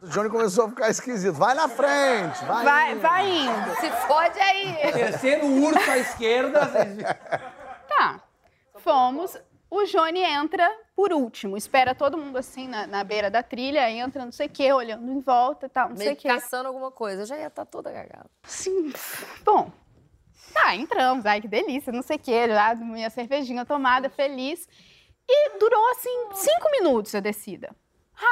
[0.00, 1.34] O Johnny começou a ficar esquisito.
[1.34, 2.64] Vai na frente, vai.
[2.64, 3.00] Vai, indo.
[3.00, 3.80] vai indo.
[3.80, 4.92] Se fode aí.
[4.92, 6.60] Terceiro urso à esquerda.
[7.88, 8.22] Tá.
[8.78, 9.36] Fomos.
[9.74, 11.56] O Johnny entra por último.
[11.56, 15.10] Espera todo mundo assim na, na beira da trilha, entra, não sei o quê, olhando
[15.10, 16.34] em volta e tal, não sei Meio o que quê.
[16.34, 17.22] caçando alguma coisa.
[17.22, 18.28] Eu já ia estar toda cagada.
[18.42, 18.92] Sim.
[19.42, 19.72] Bom.
[20.52, 21.24] Tá, entramos.
[21.24, 22.48] Ai, que delícia, não sei o quê.
[22.48, 24.68] Já minha cervejinha tomada, feliz.
[25.26, 27.74] E durou, assim, cinco minutos a descida.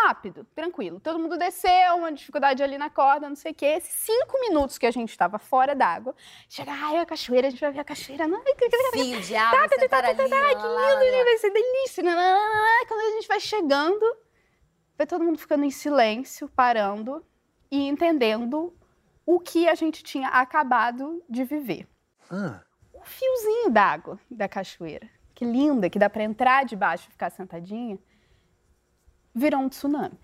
[0.05, 1.01] Rápido, tranquilo.
[1.01, 3.67] Todo mundo desceu, uma dificuldade ali na corda, não sei o quê.
[3.67, 6.15] Esses cinco minutos que a gente estava fora d'água,
[6.49, 8.27] chega, ai, a cachoeira, a gente vai ver a cachoeira.
[8.93, 9.59] Fio de água,
[10.23, 10.33] ali.
[10.33, 10.55] Ai,
[10.97, 12.03] que lindo, vai ser delícia.
[12.05, 12.15] Né?
[12.87, 14.17] Quando a gente vai chegando,
[14.97, 17.25] vai todo mundo ficando em silêncio, parando
[17.71, 18.73] e entendendo
[19.27, 21.89] o que a gente tinha acabado de viver.
[22.31, 22.61] Ah,
[22.95, 27.99] Um fiozinho d'água da cachoeira, que linda, que dá para entrar debaixo e ficar sentadinha,
[29.35, 30.19] virou um tsunami.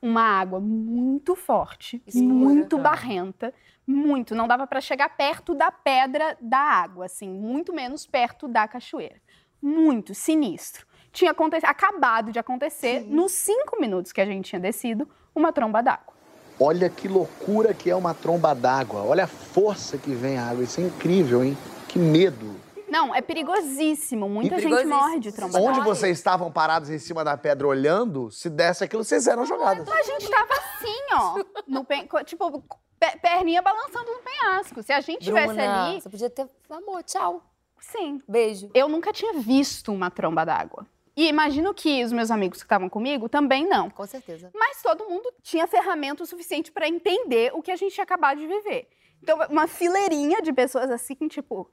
[0.00, 2.24] Uma água muito forte, Escura.
[2.34, 2.88] muito Cara.
[2.90, 3.54] barrenta,
[3.86, 4.34] muito.
[4.34, 9.20] Não dava para chegar perto da pedra da água, assim, muito menos perto da cachoeira.
[9.62, 10.84] Muito sinistro.
[11.12, 15.82] Tinha aconte- acabado de acontecer, nos cinco minutos que a gente tinha descido, uma tromba
[15.82, 16.12] d'água.
[16.60, 19.02] olha que loucura que é uma tromba d'água.
[19.02, 20.62] Olha a força que vem a água.
[20.64, 21.56] Isso é incrível, hein?
[21.88, 22.54] Que medo.
[22.92, 24.28] Não, é perigosíssimo.
[24.28, 24.94] Muita E gente perigosíssimo.
[25.00, 29.02] morre de tromba Onde vocês estavam parados em cima da pedra olhando, se desse aquilo,
[29.02, 29.88] vocês eram jogadas.
[29.88, 31.44] A gente tava assim, ó.
[31.66, 32.60] No pen- co- tipo,
[33.00, 34.82] pe- perninha balançando no penhasco.
[34.82, 36.00] Se a gente tivesse Bruna, ali.
[36.02, 36.46] você podia ter...
[36.68, 37.42] Amor, tchau.
[37.80, 38.20] Sim.
[38.28, 38.70] Beijo.
[38.74, 40.86] Eu nunca tinha visto uma tromba d'água.
[41.16, 43.88] E imagino que os meus amigos que estavam comigo também não.
[43.90, 44.50] Com certeza.
[44.54, 48.38] Mas todo mundo tinha ferramenta o suficiente para entender o que a gente tinha acabado
[48.38, 48.86] de viver.
[49.22, 51.70] Então, uma fileirinha de pessoas assim, tipo.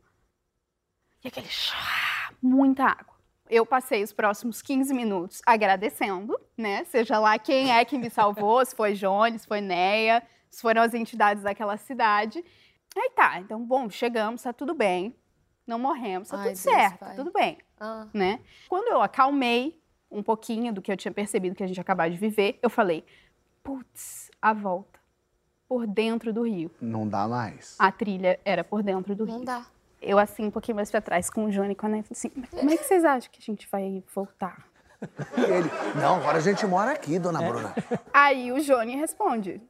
[1.23, 3.15] E aquele chá, muita água.
[3.49, 6.83] Eu passei os próximos 15 minutos agradecendo, né?
[6.85, 10.81] Seja lá quem é que me salvou, se foi Jones, se foi Neia, se foram
[10.83, 12.43] as entidades daquela cidade.
[12.95, 15.15] Aí tá, então, bom, chegamos, tá tudo bem.
[15.65, 18.39] Não morremos, tá Ai, tudo Deus, certo, tá tudo bem Ah, né?
[18.67, 19.79] Quando eu acalmei
[20.09, 23.03] um pouquinho do que eu tinha percebido que a gente acabava de viver, eu falei:
[23.63, 24.99] putz, a volta.
[25.67, 26.71] Por dentro do rio.
[26.81, 27.75] Não dá mais.
[27.77, 29.45] A trilha era por dentro do não rio.
[29.45, 29.67] dá.
[30.01, 32.49] Eu, assim, um pouquinho mais pra trás com o Johnny, quando eu falei assim: "Mas
[32.49, 34.65] como é que vocês acham que a gente vai voltar?
[35.37, 37.73] E ele, não, agora a gente mora aqui, dona Bruna.
[38.13, 39.61] Aí o Johnny responde: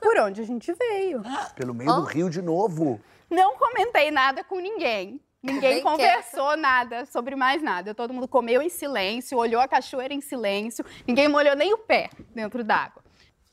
[0.00, 1.22] por onde a gente veio.
[1.54, 3.00] Pelo meio do rio de novo.
[3.30, 5.20] Não comentei nada com ninguém.
[5.42, 7.94] Ninguém Bem conversou nada sobre mais nada.
[7.94, 12.10] Todo mundo comeu em silêncio, olhou a cachoeira em silêncio, ninguém molhou nem o pé
[12.34, 13.02] dentro d'água.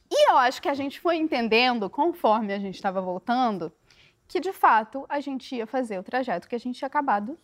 [0.10, 3.72] E eu acho que a gente foi entendendo, conforme a gente estava voltando,
[4.28, 7.38] que de fato a gente ia fazer o trajeto que a gente tinha acabado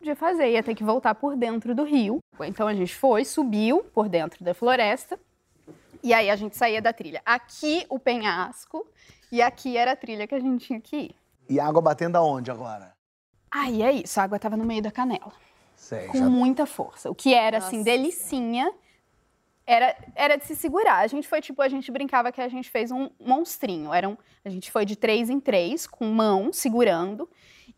[0.00, 2.18] de fazer, ia ter que voltar por dentro do rio.
[2.40, 5.18] Então a gente foi, subiu por dentro da floresta,
[6.02, 7.22] e aí a gente saía da trilha.
[7.24, 8.86] Aqui o penhasco,
[9.32, 11.14] e aqui era a trilha que a gente tinha que ir.
[11.48, 12.94] E a água batendo aonde agora?
[13.50, 15.32] Aí é isso, a água estava no meio da canela,
[15.74, 17.10] Sei, com já muita força.
[17.10, 18.72] O que era, assim, Nossa delicinha,
[19.66, 20.98] era, era de se segurar.
[20.98, 23.92] A gente foi, tipo, a gente brincava que a gente fez um monstrinho.
[23.92, 27.28] Era um, a gente foi de três em três, com mão segurando,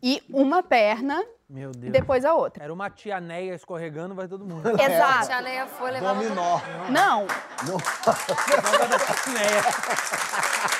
[0.01, 1.91] e uma perna Meu Deus.
[1.91, 2.63] depois a outra.
[2.63, 4.67] Era uma tia Neia escorregando, vai todo mundo.
[4.67, 5.27] A Exato.
[5.27, 6.59] tia Neia foi levar uma- Dominó.
[6.91, 7.27] Não,
[7.67, 7.77] Não.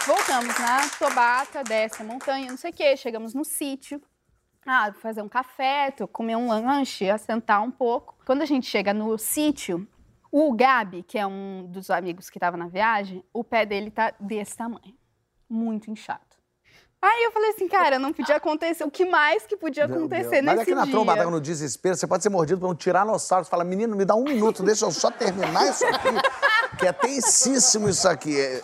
[0.06, 4.02] Voltamos na Tobata, desce a montanha, não sei o quê, chegamos no sítio.
[4.66, 8.16] Ah, vou fazer um café, tô- comer um lanche, assentar um pouco.
[8.26, 9.88] Quando a gente chega no sítio,
[10.32, 14.14] o Gabi, que é um dos amigos que estava na viagem, o pé dele tá
[14.20, 14.98] desse tamanho.
[15.50, 16.30] Muito inchado.
[17.02, 18.84] Aí eu falei assim, cara, não podia acontecer.
[18.84, 20.46] O que mais que podia acontecer Deus.
[20.46, 20.92] Mas nesse aqui na dia?
[20.92, 23.46] tromba, no desespero, você pode ser mordido por um tiranossauro.
[23.46, 26.10] Você fala, menino, me dá um minuto, deixa eu só terminar isso aqui.
[26.78, 28.40] Que é tensíssimo isso aqui.
[28.40, 28.62] É,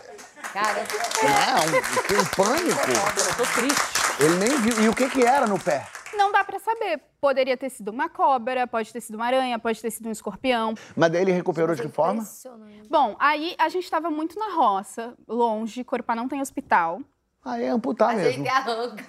[0.52, 2.92] Cara, é um, tem um pânico.
[2.92, 3.82] Eu tô triste.
[4.20, 4.84] Ele nem viu.
[4.84, 5.88] E o que que era no pé?
[6.18, 7.02] Não dá pra saber.
[7.20, 10.74] Poderia ter sido uma cobra, pode ter sido uma aranha, pode ter sido um escorpião.
[10.96, 12.22] Mas daí ele recuperou de que forma?
[12.22, 12.88] impressionante.
[12.90, 17.00] Bom, aí a gente tava muito na roça, longe, Corupá não tem hospital.
[17.44, 18.32] Aí é amputar A mesmo.
[18.44, 19.04] gente arranca.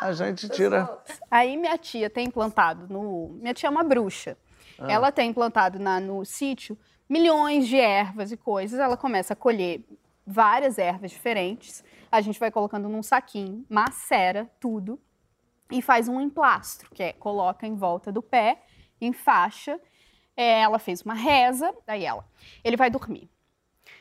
[0.00, 0.88] É, a gente tira.
[1.30, 3.36] Aí minha tia tem implantado no.
[3.40, 4.36] Minha tia é uma bruxa.
[4.78, 4.86] Ah.
[4.92, 8.78] Ela tem implantado na- no sítio milhões de ervas e coisas.
[8.78, 9.84] Ela começa a colher
[10.24, 11.82] várias ervas diferentes.
[12.10, 14.98] A gente vai colocando num saquinho, macera tudo
[15.70, 18.62] e faz um emplastro, que é coloca em volta do pé,
[19.00, 19.78] em faixa.
[20.36, 22.24] É, ela fez uma reza, daí ela.
[22.62, 23.30] Ele vai dormir.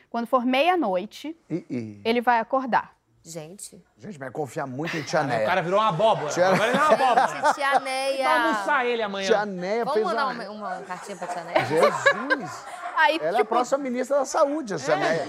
[0.09, 2.93] Quando for meia-noite, E, e- ele vai acordar.
[3.27, 3.83] Gente.
[3.97, 5.45] Gente, vai confiar muito em Tia O Neia.
[5.47, 6.29] cara virou uma abóbora.
[6.31, 7.53] Tia- Agora ele é uma abóbora.
[7.53, 8.23] Tia Neia.
[8.29, 9.25] Vai almoçar ele amanhã.
[9.27, 10.43] Tia Neia Vamos fez mandar uma...
[10.49, 11.65] uma, uma cartinha pra Tia Neia?
[11.65, 12.65] Jesus!
[12.97, 15.27] Aí, Ela é a tipo, próxima ministra da saúde, a Tia Neia.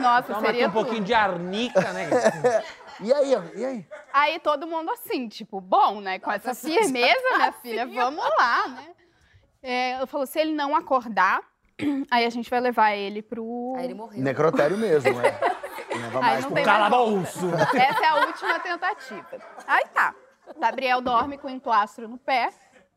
[0.00, 1.06] nossa, Toma aqui seria um pouquinho tudo.
[1.06, 2.08] de arnica, né?
[3.00, 3.88] E aí, ó, e aí?
[4.12, 6.18] Aí todo mundo assim, tipo, bom, né?
[6.18, 8.94] Com essa firmeza, minha filha, vamos lá, né?
[9.62, 11.40] É, eu falo, se ele não acordar,
[12.10, 13.74] aí a gente vai levar ele pro.
[13.76, 14.22] Aí ele morreu.
[14.22, 15.38] Necrotério mesmo, é.
[15.96, 17.46] Leva mais não pro Calabouço.
[17.74, 19.26] Essa é a última tentativa.
[19.66, 20.14] Aí tá.
[20.58, 22.50] Gabriel dorme com o emplastro no pé.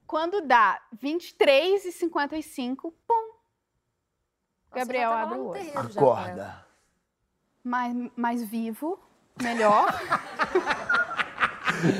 [0.06, 5.54] Quando dá 23 e 55, pum, Nossa, Gabriel tava abre o olho.
[5.54, 5.92] terreiro já, né?
[5.96, 6.66] Acorda.
[7.64, 9.00] mais, mais vivo,
[9.42, 9.88] melhor.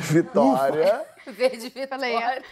[0.02, 1.06] Vitória.
[1.26, 2.44] Verde Falei, Vitória.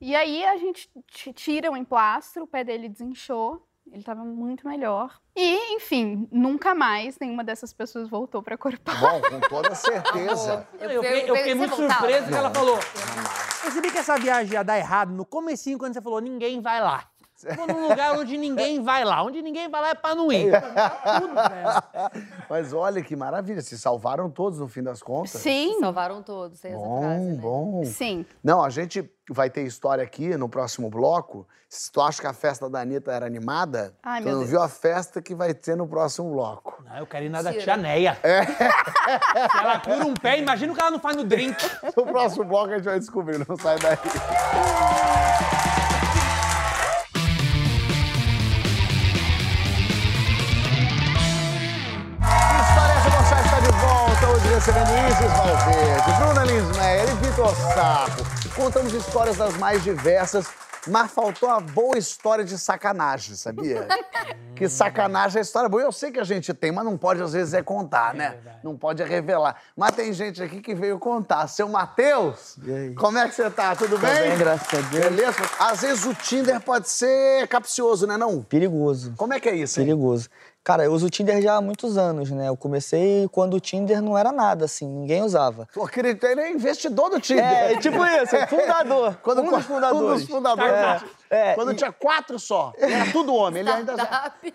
[0.00, 0.90] E aí a gente
[1.34, 5.18] tira o emplastro, o pé dele desinchou, ele tava muito melhor.
[5.34, 8.94] E, enfim, nunca mais nenhuma dessas pessoas voltou pra Corupá.
[8.94, 10.66] Bom, com toda certeza.
[10.80, 12.78] Eu fiquei, eu fiquei muito surpreso que ela falou.
[13.62, 17.08] Percebi que essa viagem ia dar errado no comecinho, quando você falou, ninguém vai lá.
[17.56, 19.22] Vou num lugar onde ninguém vai lá.
[19.22, 20.52] Onde ninguém vai lá é pra não ir.
[21.20, 22.24] Tudo, velho.
[22.48, 25.32] Mas olha que maravilha, se salvaram todos no fim das contas.
[25.32, 27.34] Sim, Salvaram todos, Bom, frase, né?
[27.40, 27.84] bom.
[27.84, 28.24] sim.
[28.42, 31.46] Não, a gente vai ter história aqui no próximo bloco.
[31.68, 34.50] Se tu acha que a festa da Anitta era animada, Ai, tu meu não Deus.
[34.50, 36.80] viu a festa que vai ter no próximo bloco.
[36.88, 38.16] Não, eu quero ir na da tia Neia.
[38.22, 41.56] Se ela cura um pé, imagina o que ela não faz no drink.
[41.96, 43.96] No próximo bloco a gente vai descobrir, não sai daí.
[54.66, 58.50] recebendo Isis Valverde, Bruna Linsmeyer e Vitor Sapo.
[58.56, 60.48] Contamos histórias das mais diversas,
[60.88, 63.86] mas faltou a boa história de sacanagem, sabia?
[64.56, 65.82] que sacanagem é história boa.
[65.82, 68.38] Eu sei que a gente tem, mas não pode às vezes é contar, né?
[68.64, 69.54] Não pode é revelar.
[69.76, 71.46] Mas tem gente aqui que veio contar.
[71.46, 72.94] Seu Matheus, E aí?
[72.94, 73.76] como é que você tá?
[73.76, 74.14] Tudo bem?
[74.14, 75.04] bem, graças a Deus.
[75.04, 75.38] Beleza?
[75.60, 78.42] Às vezes o Tinder pode ser capcioso, né não?
[78.42, 79.14] Perigoso.
[79.16, 79.86] Como é que é isso, hein?
[80.66, 82.48] Cara, eu uso o Tinder já há muitos anos, né?
[82.48, 85.68] Eu comecei quando o Tinder não era nada, assim, ninguém usava.
[85.72, 87.44] Pô, querido, ele é investidor do Tinder.
[87.44, 89.16] É, tipo isso, fundador.
[89.22, 90.02] Quando, um dos fundadores.
[90.02, 91.04] Um dos fundadores.
[91.30, 92.72] É, é, Quando e- tinha quatro só.
[92.76, 93.60] Era tudo homem.
[93.60, 93.92] Ele ainda.
[93.92, 94.54] Startup.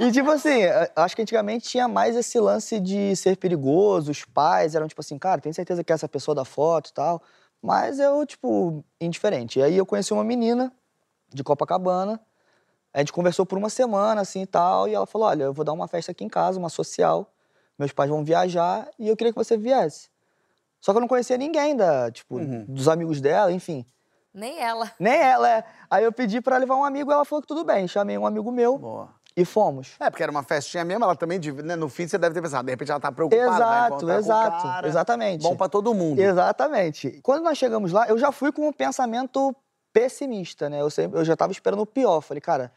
[0.00, 0.62] E tipo assim,
[0.96, 5.16] acho que antigamente tinha mais esse lance de ser perigoso, os pais eram tipo assim,
[5.16, 7.22] cara, tem certeza que é essa pessoa da foto e tal.
[7.62, 9.60] Mas eu, tipo, indiferente.
[9.60, 10.72] E aí eu conheci uma menina
[11.32, 12.20] de Copacabana,
[12.94, 15.64] a gente conversou por uma semana, assim e tal, e ela falou: olha, eu vou
[15.64, 17.30] dar uma festa aqui em casa, uma social,
[17.78, 20.10] meus pais vão viajar e eu queria que você viesse.
[20.80, 23.86] Só que eu não conhecia ninguém da, tipo, dos amigos dela, enfim.
[24.34, 24.90] Nem ela.
[24.98, 25.64] Nem ela, é.
[25.90, 27.86] Aí eu pedi pra levar um amigo, ela falou que tudo bem.
[27.86, 29.10] Chamei um amigo meu Boa.
[29.36, 29.94] e fomos.
[30.00, 32.64] É, porque era uma festinha mesmo, ela também, né, no fim você deve ter pensado,
[32.64, 33.46] de repente ela tá preocupada.
[33.46, 34.88] vai Exato, o exato, cara.
[34.88, 35.42] exatamente.
[35.42, 36.18] Bom pra todo mundo.
[36.18, 37.20] Exatamente.
[37.22, 39.54] Quando nós chegamos lá, eu já fui com um pensamento
[39.92, 40.80] pessimista, né?
[40.80, 42.20] Eu, sempre, eu já tava esperando o pior.
[42.22, 42.72] Falei, cara,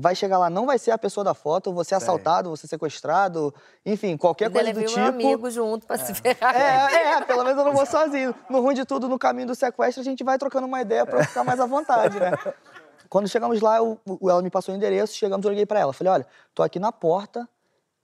[0.00, 1.96] vai chegar lá, não vai ser a pessoa da foto, eu ser Sei.
[1.98, 4.98] assaltado, ser sequestrado, enfim, qualquer Ainda coisa do tipo.
[4.98, 6.54] meu amigo junto pra se ferrar.
[6.56, 8.34] É, é, pelo menos eu não vou sozinho.
[8.48, 11.20] No ruim de tudo, no caminho do sequestro, a gente vai trocando uma ideia pra
[11.20, 12.30] eu ficar mais à vontade, né?
[13.08, 15.92] Quando chegamos lá, eu- o- ela me passou o endereço, chegamos, eu liguei pra ela.
[15.92, 17.48] Falei, olha, tô aqui na porta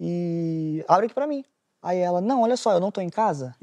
[0.00, 1.44] e abre aqui pra mim.
[1.82, 3.54] Aí ela, não, olha só, eu não tô em casa,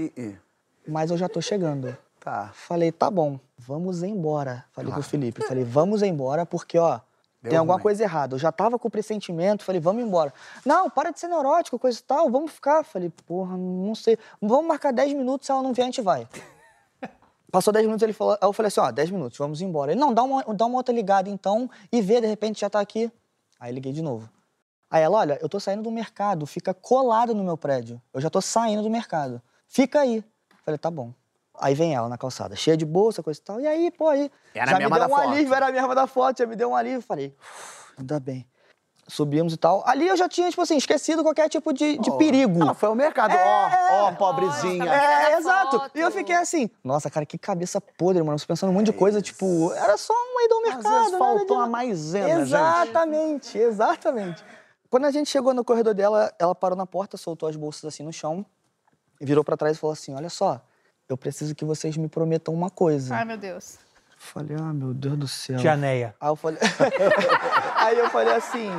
[0.88, 1.96] mas eu já tô chegando.
[2.20, 2.52] tá.
[2.54, 4.64] Falei, tá bom, vamos embora.
[4.72, 7.00] Falei pro Felipe, falei, vamos embora porque, ó,
[7.44, 7.84] Deu tem alguma ruim.
[7.84, 8.36] coisa errada.
[8.36, 10.34] Eu já tava com o pressentimento, falei, vamos embora.
[10.66, 12.86] Não, para de ser neurótico, coisa e tal, vamos ficar.
[12.86, 14.18] Falei, porra, não sei.
[14.42, 16.26] Vamos marcar 10 minutos, se ela não vier, a gente vai.
[17.52, 19.92] Passou 10 minutos, ele falou, aí eu falei assim, ó, 10 minutos, vamos embora.
[19.92, 22.80] Ele, não, dá uma, dá uma outra ligada então e vê, de repente já tá
[22.80, 23.12] aqui.
[23.60, 24.30] Aí liguei de novo.
[24.90, 28.02] Aí ela, olha, eu tô saindo do mercado, fica colado no meu prédio.
[28.14, 29.42] Eu já tô saindo do mercado.
[29.68, 30.24] Fica aí.
[30.64, 31.14] Falei, tá bom.
[31.60, 33.60] Aí vem ela na calçada, cheia de bolsa, coisa e tal.
[33.62, 34.32] E aí, pô, aí.
[34.54, 35.30] Era a já me mesma deu da um foto.
[35.30, 37.02] alívio, era a mesma da foto, já me deu um alívio.
[37.02, 38.48] Falei, "Uf, ainda bem.
[39.06, 39.84] Subimos e tal.
[39.86, 42.62] Ali eu já tinha, tipo assim, esquecido qualquer tipo de, de perigo.
[42.62, 43.36] Ela foi ao mercado.
[43.36, 43.70] Ó,
[44.08, 44.86] ó, pobrezinha.
[44.86, 45.80] Nossa, É, da exato.
[45.80, 45.92] foto.
[45.98, 48.38] E eu fiquei assim, nossa, cara, que cabeça podre, mano.
[48.42, 50.84] Eu pensando um monte de coisa, tipo, era só um aí do Às mercado.
[50.94, 52.42] vezes nada faltou de- uma maisena, gente.
[52.54, 54.46] Exatamente, exatamente.
[54.90, 58.04] Quando a gente chegou no corredor dela, ela parou na porta, soltou as bolsas assim
[58.04, 58.46] no chão,
[59.20, 60.62] virou pra trás e falou assim: Olha só,
[61.10, 63.16] eu preciso que vocês me prometam uma coisa.
[63.16, 63.78] Ai, meu Deus.
[64.18, 65.58] Falei, ah, meu Deus do céu.
[65.60, 66.16] Tia Neia.
[66.20, 66.58] Aí eu falei,
[67.76, 68.70] Aí eu falei assim,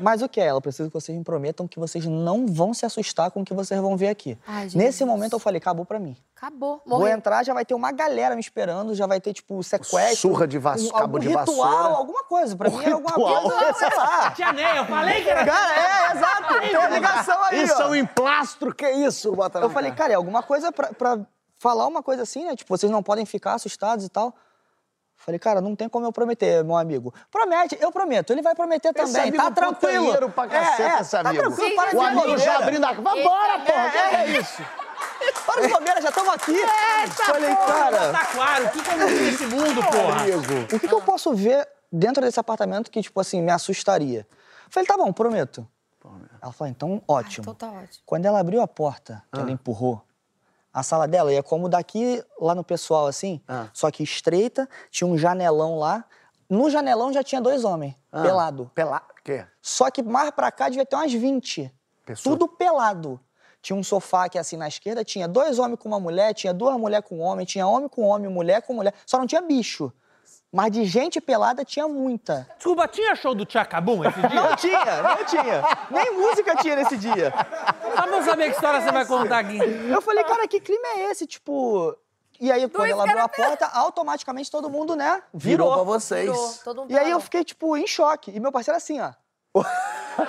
[0.00, 0.50] mas o que é?
[0.50, 3.52] Eu preciso que vocês me prometam que vocês não vão se assustar com o que
[3.52, 4.38] vocês vão ver aqui.
[4.46, 6.16] Ai, Nesse momento eu falei, acabou pra mim.
[6.34, 6.80] Acabou.
[6.86, 10.16] Vou entrar, já vai ter uma galera me esperando, já vai ter, tipo, sequestro.
[10.16, 11.94] Surra de vas- um- cabo de ritual, vassoura.
[11.98, 12.56] alguma coisa.
[12.56, 13.42] Pra Um mim era alguma ritual.
[13.42, 14.30] coisa, sei lá.
[14.36, 15.44] Tia Neia, eu falei que era...
[15.44, 16.60] Cara, é, exato.
[16.60, 17.82] Tem a ligação aí, Isso ó.
[17.82, 19.30] é um emplastro, que isso?
[19.34, 19.98] Bota na Eu falei, cara.
[20.04, 21.18] cara, é alguma coisa pra, pra
[21.58, 22.54] falar uma coisa assim, né?
[22.56, 24.34] Tipo, vocês não podem ficar assustados e tal.
[25.16, 27.14] Falei, cara, não tem como eu prometer, meu amigo.
[27.30, 28.30] Promete, eu prometo.
[28.32, 30.04] Ele vai prometer Esse também, amigo tá tranquilo.
[30.04, 31.42] putanheiro pra cacete, é, é, esse Tá amigo.
[31.44, 32.56] tranquilo, para de O amigo já bobeira.
[32.58, 32.92] abrindo a...
[32.92, 33.86] Vambora, Esse porra!
[33.86, 34.62] O que é- é isso?
[35.46, 36.56] Para de bobeira, já estamos aqui.
[37.24, 40.20] Falei, cara, Tá claro, o que que eu não vi nesse mundo, porra?
[40.22, 40.64] Amigo.
[40.74, 44.26] o que, que eu posso ver dentro desse apartamento que, tipo assim, me assustaria?
[44.68, 45.66] Falei, tá bom, prometo.
[46.42, 47.42] Ela falou, então, ótimo.
[47.44, 48.02] Então tá ótimo.
[48.04, 50.02] Quando ela abriu a porta, que ela empurrou,
[50.74, 53.68] a sala dela ia como daqui lá no pessoal, assim, Ah.
[53.72, 56.04] só que estreita, tinha um janelão lá.
[56.50, 58.22] No janelão já tinha dois homens, Ah.
[58.22, 58.70] pelado.
[58.74, 59.00] Pela...
[59.24, 59.46] Quê?
[59.62, 61.72] Só que mais pra cá devia ter umas 20.
[62.04, 62.36] Pessoa.
[62.36, 63.18] Tudo pelado.
[63.62, 66.76] Tinha um sofá que assim na esquerda tinha dois homens com uma mulher, tinha duas
[66.76, 68.92] mulheres com homem, tinha homem com homem, mulher com mulher.
[69.06, 69.90] Só não tinha bicho.
[70.54, 72.46] Mas de gente pelada tinha muita.
[72.56, 74.40] Desculpa, tinha show do Tchacabum esse dia?
[74.40, 75.62] Não tinha, não tinha.
[75.90, 77.34] Nem música tinha nesse dia.
[77.96, 79.58] Só eu saber que história você vai contar aqui.
[79.58, 81.26] Eu falei, cara, que crime é esse?
[81.26, 81.96] Tipo.
[82.40, 85.24] E aí, quando ela abriu a porta, automaticamente todo mundo, né?
[85.34, 85.74] Virou Virou.
[85.74, 86.30] pra vocês.
[86.30, 88.30] Virou, todo mundo E aí eu fiquei, tipo, em choque.
[88.30, 89.10] E meu parceiro assim, ó.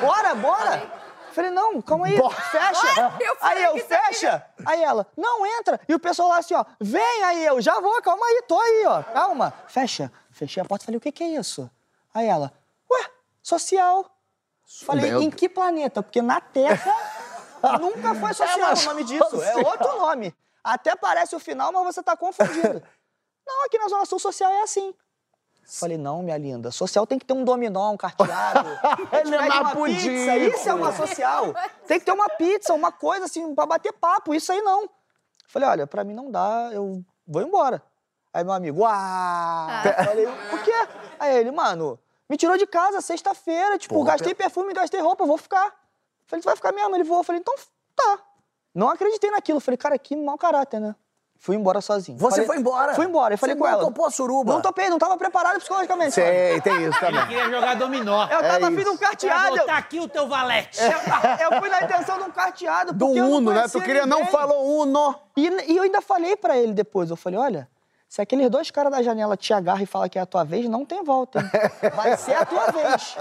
[0.01, 1.04] Bora, bora!
[1.35, 3.17] Falei, não, calma aí, fecha.
[3.19, 4.45] eu aí eu, fecha.
[4.65, 5.77] Aí ela, não, entra.
[5.85, 8.85] E o pessoal lá assim, ó, vem aí eu, já vou, calma aí, tô aí,
[8.85, 9.53] ó, calma.
[9.67, 10.09] Fecha.
[10.31, 11.69] Fechei a porta, falei, o que que é isso?
[12.13, 12.53] Aí ela,
[12.89, 13.05] ué,
[13.43, 14.09] social.
[14.85, 16.01] Falei, Meu em que planeta?
[16.01, 16.95] Porque na Terra
[17.81, 20.33] nunca foi social o nome disso, é outro nome.
[20.63, 22.81] Até parece o final, mas você tá confundindo.
[23.45, 24.95] Não, aqui na Zona Sul social é assim.
[25.67, 28.69] Falei, não, minha linda, social tem que ter um dominó, um carteado.
[29.11, 31.53] Ele é uma pizza, isso é uma social.
[31.87, 34.87] Tem que ter uma pizza, uma coisa assim, pra bater papo, isso aí não.
[35.47, 37.81] Falei, olha, pra mim não dá, eu vou embora.
[38.31, 39.81] Aí meu amigo, ah!
[40.05, 40.87] Falei, por quê?
[41.19, 41.99] Aí ele, mano,
[42.29, 45.73] me tirou de casa sexta-feira, tipo, Porra, gastei perfume, gastei roupa, eu vou ficar.
[46.27, 46.95] Falei, tu vai ficar mesmo?
[46.95, 47.23] Ele voou.
[47.23, 47.53] Falei, então
[47.95, 48.19] tá.
[48.73, 49.59] Não acreditei naquilo.
[49.59, 50.95] Falei, cara, que mau caráter, né?
[51.37, 52.17] Fui embora sozinho.
[52.17, 52.95] Você Falei- foi embora?
[52.95, 53.33] Fui embora.
[53.35, 53.83] E falei Você com não ela.
[53.83, 54.51] topou a suruba?
[54.53, 56.13] Não topei, não tava preparado psicologicamente.
[56.13, 57.27] Sei, tem isso Ele também.
[57.27, 58.23] queria jogar dominó.
[58.23, 59.57] Eu tava É vindo um carteado.
[59.57, 60.79] botar aqui o teu valete.
[60.81, 62.93] Eu, eu fui na intenção de um carteado.
[62.93, 63.65] Do eu não Uno, né?
[63.71, 64.31] Tu queria, não ninguém.
[64.31, 65.15] falou Uno.
[65.37, 67.09] E, e eu ainda falei pra ele depois.
[67.11, 67.67] Eu falei, olha,
[68.07, 70.69] se aqueles dois caras da janela te agarram e falam que é a tua vez,
[70.69, 71.91] não tem volta, hein?
[71.95, 73.15] Vai ser a tua vez.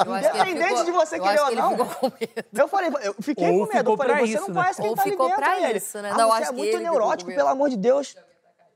[0.00, 1.70] Independente ficou- de você eu querer acho ou que ele não.
[1.70, 2.46] ficou com medo.
[2.52, 3.90] Eu falei, eu fiquei Ou com medo.
[3.92, 4.60] Eu falei, pra você isso, não né?
[4.62, 5.42] conhece quem Ou tá ali ficou dentro.
[5.42, 6.10] pra isso, né?
[6.12, 8.16] Ah, Não, você acho é muito neurótico, pelo amor de Deus.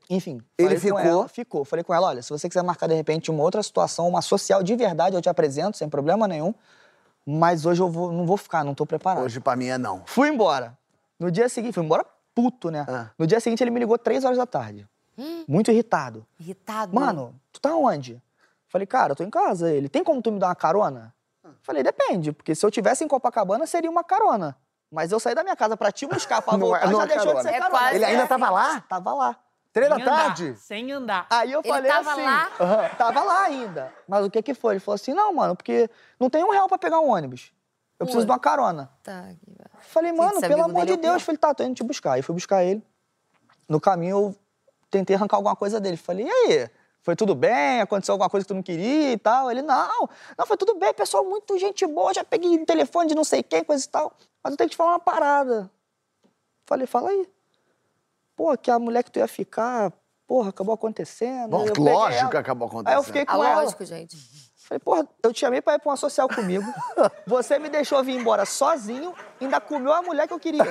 [0.09, 0.39] Enfim.
[0.57, 0.99] Ele falei com ficou?
[1.19, 1.65] ela, ficou.
[1.65, 4.61] Falei com ela, olha, se você quiser marcar de repente uma outra situação, uma social
[4.61, 6.53] de verdade, eu te apresento, sem problema nenhum.
[7.25, 9.23] Mas hoje eu vou- não vou ficar, não tô preparado.
[9.23, 10.03] Hoje pra mim é não.
[10.05, 10.77] Fui embora.
[11.19, 12.85] No dia seguinte, fui embora puto, né?
[12.87, 13.07] Ah.
[13.17, 14.87] No dia seguinte ele me ligou três horas da tarde.
[15.47, 16.25] Muito irritado.
[16.39, 16.93] Irritado.
[16.93, 18.21] Mano, tu tá onde?
[18.67, 19.71] Falei, cara, eu tô em casa.
[19.71, 21.13] Ele, tem como tu me dar uma carona?
[21.61, 24.57] Falei, depende, porque se eu tivesse em Copacabana, seria uma carona.
[24.91, 27.03] Mas eu saí da minha casa pra te buscar, pra Não é- voltar, não já
[27.03, 27.43] é deixou de carona.
[27.43, 27.79] ser É carona.
[27.79, 28.27] quase Ele ainda assim.
[28.29, 28.81] tava lá?
[28.81, 29.35] Tava lá.
[29.73, 30.55] Três da tarde?
[30.57, 31.27] Sem andar.
[31.29, 32.21] Aí eu Ele falei tava assim.
[32.23, 32.49] lá?
[32.59, 33.93] Aham, tava lá ainda.
[34.07, 34.73] Mas o que que foi?
[34.73, 37.51] Ele falou assim: não, mano, porque não tem um real pra pegar um ônibus.
[37.99, 38.25] Eu preciso Ué.
[38.25, 38.89] de uma carona.
[39.03, 39.29] Tá.
[39.81, 41.23] Falei, mano, pelo amor é de Deus.
[41.23, 42.13] Falei, tá, tô indo te buscar.
[42.13, 42.81] Aí fui buscar ele.
[43.67, 44.35] No caminho eu
[44.89, 45.97] tentei arrancar alguma coisa dele.
[45.97, 46.69] Falei, e aí?
[47.01, 47.81] Foi tudo bem?
[47.81, 49.51] Aconteceu alguma coisa que tu não queria e tal?
[49.51, 53.13] Ele, não, não, foi tudo bem, pessoal, muito gente boa, já peguei o telefone de
[53.15, 54.11] não sei quem, coisa e tal.
[54.43, 55.69] Mas eu tenho que te falar uma parada.
[56.65, 57.29] Falei, fala aí.
[58.35, 59.93] Pô, que a mulher que tu ia ficar,
[60.27, 61.49] porra, acabou acontecendo.
[61.51, 62.97] Bom, lógico que acabou Aí acontecendo.
[62.97, 63.61] eu fiquei Ah, com ela.
[63.61, 64.17] lógico, gente.
[64.57, 66.65] Falei, porra, eu te chamei pra ir pra uma social comigo.
[67.27, 70.65] Você me deixou vir embora sozinho, ainda comeu a mulher que eu queria.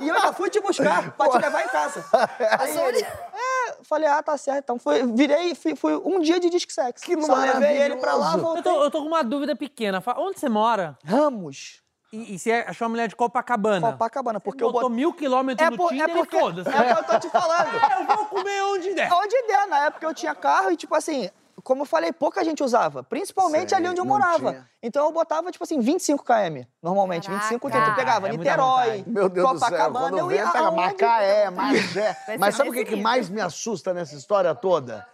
[0.00, 2.04] E eu ainda fui te buscar pra te levar em casa.
[2.60, 4.58] Aí ele, é, falei, ah, tá certo.
[4.64, 7.04] Então foi, virei, fui, fui um dia de disque sexo.
[7.04, 8.56] Que Só levei ele pra lá, maravilhoso.
[8.58, 8.72] Eu voltei.
[8.72, 10.02] tô, eu tô com uma dúvida pequena.
[10.16, 10.96] Onde você mora?
[11.04, 11.82] Ramos.
[12.12, 13.92] E, e você achou a mulher de Copacabana?
[13.92, 16.68] Copacabana, porque eu botou bot- mil quilômetros É, no por- Tinder é porque e foda-se.
[16.70, 17.68] é o que eu tô te falando.
[18.10, 19.12] Eu vou comer onde der.
[19.12, 21.28] Onde der, na época eu tinha carro e, tipo assim,
[21.62, 23.02] como eu falei, pouca gente usava.
[23.02, 24.52] Principalmente Sei, ali onde eu morava.
[24.52, 24.68] tinha.
[24.82, 26.64] Então eu botava, tipo assim, 25 km.
[26.82, 27.44] Normalmente, Caraca.
[27.44, 27.86] 25 30.
[27.86, 29.04] Eu pegava É Niterói.
[29.06, 32.16] Meu Deus do céu, Copacabana, quando eu ia pega Macaé, Magé.
[32.38, 35.06] Mas sabe o que, que mais me assusta nessa história toda?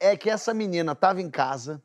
[0.00, 1.80] É que essa menina tava em casa,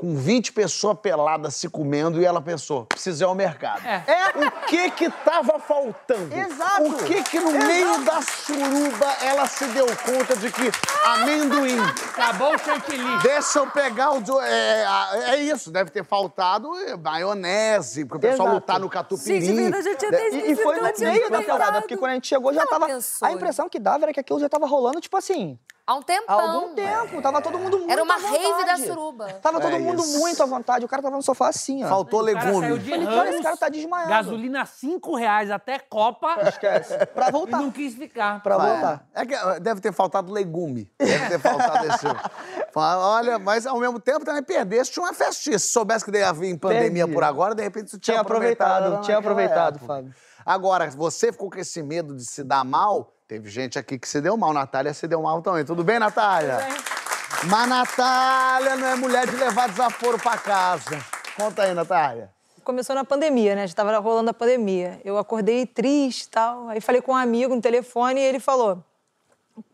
[0.00, 3.86] com 20 pessoas peladas se comendo, e ela pensou, preciso ir ao mercado.
[3.86, 4.02] É.
[4.34, 6.34] O que que tava faltando?
[6.34, 6.82] Exato.
[6.88, 10.70] O que que no meio da suruba ela se deu conta de que
[11.04, 11.78] amendoim...
[12.14, 13.18] Acabou o chantilly.
[13.22, 14.40] Deixa eu pegar o.
[14.40, 16.70] É, a- é isso, deve ter faltado
[17.02, 18.60] maionese, porque o pessoal Exato.
[18.62, 19.40] lutar no catupiry.
[19.44, 20.16] Gente, verdade, eu tinha né?
[20.18, 22.70] até E, e foi no meio da parada, porque quando a gente chegou já Ela
[22.70, 22.86] tava.
[22.86, 25.58] pensou, A impressão que dava era que aquilo já tava rolando, tipo assim,
[25.90, 26.38] Há um tempão.
[26.38, 27.20] há algum tempo.
[27.20, 29.26] Tava todo mundo muito Era uma à rave da suruba.
[29.42, 30.18] Tava todo É mundo isso.
[30.20, 30.84] muito à vontade.
[30.84, 31.88] O cara tava no sofá assim, ó.
[31.88, 32.78] Faltou cara saiu legume.
[32.78, 34.08] de Falei, cara, esse cara tá desmaiado.
[34.08, 36.36] Gasolina 5 reais até Copa.
[36.48, 36.96] Esquece.
[37.06, 37.58] Pra E voltar.
[37.58, 38.40] não quis ficar.
[38.40, 38.70] Pra Vai.
[38.72, 39.04] voltar.
[39.12, 40.88] É que deve ter faltado legume.
[40.96, 42.06] Deve ter faltado esse.
[42.72, 45.58] Fala, Olha, mas ao mesmo tempo também perdeste uma festinha.
[45.58, 47.14] Se soubesse que ia vir em pandemia Perdi.
[47.14, 49.86] por agora, de repente tu tinha, Tinha aproveitado, naquela tinha aproveitado, época.
[49.94, 50.14] Fábio.
[50.46, 53.12] Agora, você ficou com esse medo de se dar mal?
[53.30, 54.52] Teve gente aqui que se deu mal.
[54.52, 55.64] Natália se deu mal também.
[55.64, 56.58] Tudo bem, Natália?
[57.46, 60.98] Mas Natália não é mulher de levar desaforo pra casa.
[61.36, 62.28] Conta aí, Natália.
[62.64, 63.68] Começou na pandemia, né?
[63.68, 65.00] Já tava rolando a pandemia.
[65.04, 66.68] Eu acordei triste e tal.
[66.70, 68.84] Aí falei com um amigo no telefone e ele falou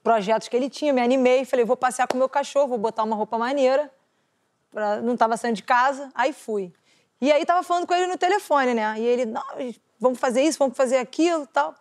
[0.04, 1.46] projetos que ele tinha, me animei.
[1.46, 3.90] Falei, vou passear com meu cachorro, vou botar uma roupa maneira.
[4.70, 5.00] Pra...
[5.00, 6.11] Não tava saindo de casa.
[6.14, 6.74] Aí fui.
[7.22, 8.96] E aí tava falando com ele no telefone, né?
[8.98, 9.42] E ele, não,
[9.98, 11.74] vamos fazer isso, vamos fazer aquilo e tal.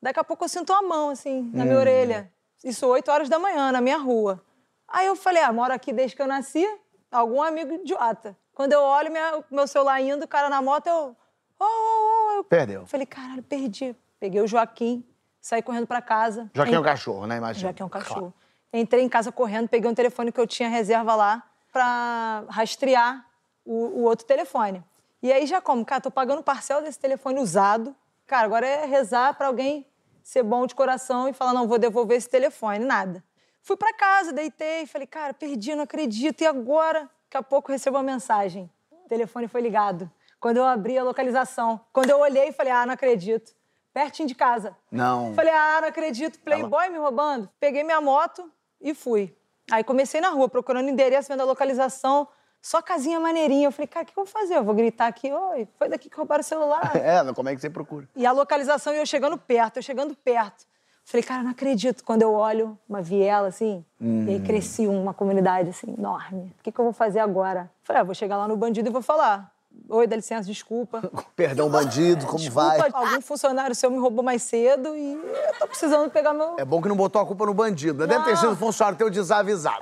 [0.00, 2.30] Daqui a pouco eu sinto a mão, assim, na minha orelha.
[2.64, 4.42] Isso 8 horas da manhã, na minha rua.
[4.88, 6.66] Aí eu falei, ah, moro aqui desde que eu nasci,
[7.10, 8.36] algum amigo idiota.
[8.54, 11.16] Quando eu olho minha- meu celular indo, o cara na moto, eu...
[11.58, 12.86] Oh, oh, oh, eu Perdeu.
[12.86, 13.96] falei, caralho, perdi.
[14.20, 15.04] Peguei o Joaquim,
[15.40, 16.50] saí correndo pra casa.
[16.54, 17.36] Joaquim é En- cachorro, né?
[17.38, 17.68] Imagina.
[17.68, 18.34] Joaquim é um cachorro.
[18.72, 21.42] Entrei em casa correndo, peguei um telefone que eu tinha reserva lá
[21.72, 23.24] pra rastrear
[23.64, 24.82] o, o outro telefone.
[25.22, 27.94] E aí já como, cara, tô pagando parcela desse telefone usado.
[28.26, 29.86] Cara, agora é rezar pra alguém
[30.22, 33.22] ser bom de coração e falar, não, vou devolver esse telefone, nada.
[33.62, 36.40] Fui pra casa, deitei, falei, cara, perdi, não acredito.
[36.40, 37.08] E agora?
[37.24, 38.70] Daqui a pouco recebo uma mensagem.
[38.90, 40.10] O telefone foi ligado.
[40.40, 41.80] Quando eu abri a localização.
[41.92, 43.54] Quando eu olhei, falei, ah, não acredito.
[43.92, 44.76] Pertinho de casa.
[44.90, 45.32] Não.
[45.34, 47.48] Falei, ah, não acredito, Playboy me roubando.
[47.58, 48.50] Peguei minha moto
[48.80, 49.34] e fui.
[49.70, 52.28] Aí comecei na rua, procurando endereço, vendo a localização.
[52.66, 53.68] Só casinha maneirinha.
[53.68, 54.56] Eu falei, cara, o que eu vou fazer?
[54.56, 56.90] Eu vou gritar aqui, oi, foi daqui que roubaram o celular.
[56.98, 58.08] É, como é que você procura?
[58.16, 60.66] E a localização, e eu chegando perto, eu chegando perto.
[61.04, 62.02] Falei, cara, não acredito.
[62.02, 66.52] Quando eu olho uma viela, assim, e aí cresci uma comunidade, assim, enorme.
[66.58, 67.70] O que, que eu vou fazer agora?
[67.84, 69.52] Falei, ah, vou chegar lá no bandido e vou falar.
[69.88, 71.08] Oi, dá licença, desculpa.
[71.36, 72.78] Perdão, bandido, como vai?
[72.78, 76.56] Desculpa, algum funcionário seu me roubou mais cedo e eu tô precisando pegar meu...
[76.58, 78.04] É bom que não botou a culpa no bandido.
[78.04, 78.08] né?
[78.08, 79.78] Deve ter sido funcionário teu desavisado.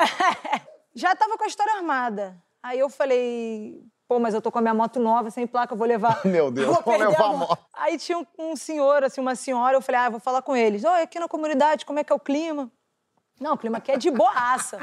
[0.94, 2.43] Já tava com a história armada.
[2.64, 5.76] Aí eu falei, pô, mas eu tô com a minha moto nova, sem placa, eu
[5.76, 6.20] vou levar.
[6.24, 7.58] Meu Deus, vou vou levar a mo- moto.
[7.74, 10.56] Aí tinha um, um senhor, assim, uma senhora, eu falei, ah, eu vou falar com
[10.56, 10.82] eles.
[10.82, 12.72] Oi, aqui na comunidade, como é que é o clima?
[13.38, 14.78] Não, o clima aqui é de boaça.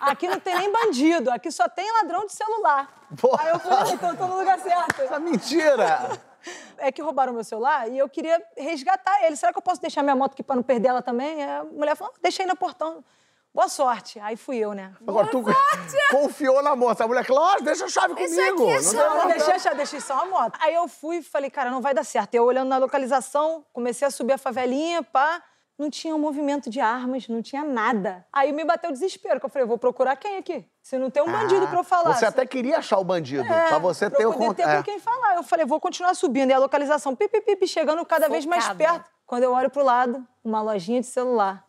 [0.00, 2.88] Aqui não tem nem bandido, aqui só tem ladrão de celular.
[3.20, 3.42] Porra.
[3.42, 5.02] Aí eu falei, então eu tô no lugar certo.
[5.02, 6.08] Essa mentira!
[6.78, 9.36] É que roubaram meu celular e eu queria resgatar ele.
[9.36, 11.44] Será que eu posso deixar minha moto aqui pra não perder ela também?
[11.44, 13.04] A mulher falou, "Ah, deixa aí no portão.
[13.52, 14.18] Boa sorte.
[14.20, 14.92] Aí fui eu, né?
[15.06, 15.42] Agora tu
[16.10, 17.04] confiou na moça.
[17.04, 18.62] A mulher falou, ó, deixa a chave Isso comigo.
[18.62, 19.32] aqui é Não só- Não, problema.
[19.34, 20.58] deixei, achar, deixei só a moto.
[20.62, 22.34] Aí eu fui e falei, cara, não vai dar certo.
[22.34, 25.42] Eu olhando na localização, comecei a subir a favelinha, pá.
[25.76, 28.24] Não tinha um movimento de armas, não tinha nada.
[28.30, 30.68] Aí me bateu o desespero, que eu falei, vou procurar quem aqui?
[30.82, 32.10] Se não tem um bandido pra eu falar.
[32.10, 34.34] Ah, Você se- até queria achar o bandido, É, pra você pra ter eu o
[34.34, 34.76] poder ter contato.
[34.76, 35.36] com quem falar.
[35.36, 36.50] Eu falei, vou continuar subindo.
[36.50, 38.78] E a localização, pipi, pipi, chegando cada vez mais Focada.
[38.78, 39.10] perto.
[39.26, 41.64] Quando eu olho pro lado, uma lojinha de celular.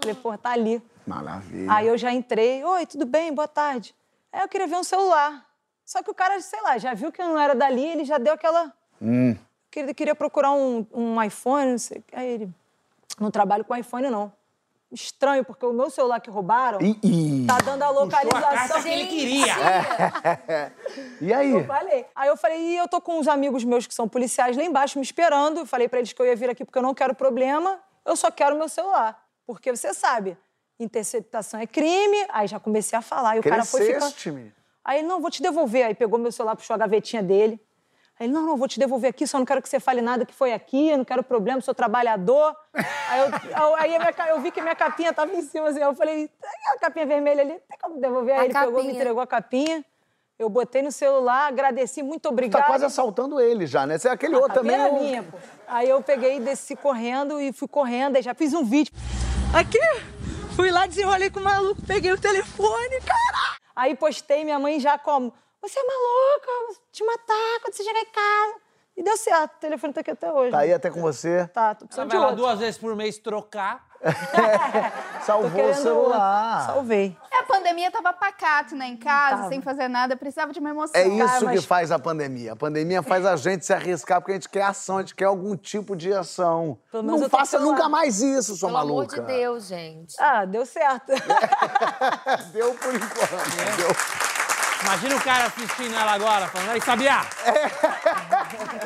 [0.00, 0.82] Falei, pô, tá ali.
[1.06, 1.72] Maravilha.
[1.72, 3.94] Aí eu já entrei, oi, tudo bem, boa tarde.
[4.32, 5.44] Aí eu queria ver um celular.
[5.84, 8.16] Só que o cara, sei lá, já viu que eu não era dali, ele já
[8.16, 8.72] deu aquela.
[9.02, 9.36] Hum.
[9.70, 12.02] Que ele queria procurar um, um iPhone, não sei.
[12.12, 12.50] Aí ele.
[13.18, 14.32] Não trabalho com iPhone, não.
[14.92, 17.46] Estranho, porque o meu celular que roubaram Ih, ih.
[17.46, 18.40] tá dando a a localização.
[18.40, 19.54] carta que ele queria.
[21.20, 21.50] E aí?
[21.52, 22.06] Eu falei.
[22.14, 24.98] Aí eu falei, e eu tô com uns amigos meus que são policiais lá embaixo
[24.98, 25.58] me esperando.
[25.60, 28.16] Eu falei pra eles que eu ia vir aqui porque eu não quero problema, eu
[28.16, 29.22] só quero meu celular.
[29.54, 30.36] Porque você sabe,
[30.78, 32.26] interceptação é crime.
[32.30, 33.36] Aí já comecei a falar.
[33.36, 34.00] E o cara foi ficando.
[34.00, 34.52] Cresceste, menino.
[34.84, 35.84] Aí ele, não, vou te devolver.
[35.86, 37.60] Aí pegou meu celular, puxou a gavetinha dele.
[38.18, 40.26] Aí ele, não, não, vou te devolver aqui, só não quero que você fale nada
[40.26, 42.54] que foi aqui, eu não quero problema, sou trabalhador.
[43.08, 45.80] aí eu, aí a minha ca- eu vi que minha capinha tava em cima, assim,
[45.80, 48.34] eu falei, tem a capinha vermelha ali, tem como devolver?
[48.34, 48.92] Aí A ele pegou, me capinha.
[48.94, 49.84] entregou a capinha.
[50.38, 52.64] Eu botei no celular, agradeci, muito Tá obrigada.
[52.66, 53.96] quase assaltando ele já, né?
[53.96, 54.76] Você é aquele outro A também.
[54.76, 55.38] pena o- minha, pô.
[55.66, 58.92] Aí eu peguei, desci correndo e fui correndo, aí já fiz um vídeo.
[59.52, 59.78] Aqui,
[60.54, 63.56] fui lá, desenrolei com o maluco, peguei o telefone, cara.
[63.74, 68.00] Aí postei minha mãe já como, você é maluca, vou te matar quando você chegar
[68.00, 68.54] em casa.
[68.96, 70.50] E deu certo, o telefone tá aqui até hoje.
[70.50, 71.48] Tá aí até com você.
[71.48, 72.42] Tá, tô Ela precisando de vai lá outro.
[72.44, 73.88] duas vezes por mês trocar.
[75.22, 76.66] Salvou o celular.
[76.66, 77.16] Salvei.
[77.32, 78.86] É, a pandemia tava pacato, né?
[78.86, 79.48] Em casa, Tava.
[79.48, 80.98] sem fazer nada, precisava de uma emoção.
[81.00, 82.52] É isso Cara, mas- que faz a pandemia.
[82.52, 85.26] A pandemia faz a gente se arriscar porque a gente quer ação, a gente quer
[85.26, 86.78] algum tipo de ação.
[86.90, 89.20] Pelo Não faça nunca mais isso, sua Pelo amor maluca.
[89.20, 90.14] de Deus, gente.
[90.18, 91.12] Ah, deu certo.
[92.52, 93.76] Deu por enquanto.
[93.76, 94.29] Deu.
[94.82, 97.22] Imagina o cara assistindo ela agora, falando, aí, Sabiá,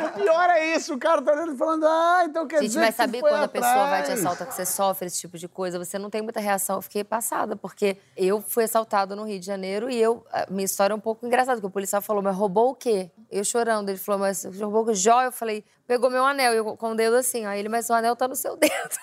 [0.06, 2.80] O pior é isso, o cara tá olhando e falando, ah, então quer Gente, dizer
[2.80, 5.38] mas que você saber quando a pessoa vai te assaltar, que você sofre esse tipo
[5.38, 6.76] de coisa, você não tem muita reação.
[6.76, 10.24] Eu fiquei passada, porque eu fui assaltada no Rio de Janeiro e eu.
[10.32, 13.10] a Minha história é um pouco engraçada, porque o policial falou, mas roubou o quê?
[13.30, 13.88] Eu chorando.
[13.88, 15.26] Ele falou, mas roubou o joia?
[15.26, 16.52] Eu falei, pegou meu anel.
[16.52, 17.46] Eu com o dedo assim.
[17.46, 18.98] Aí ele, mas o anel tá no seu dedo.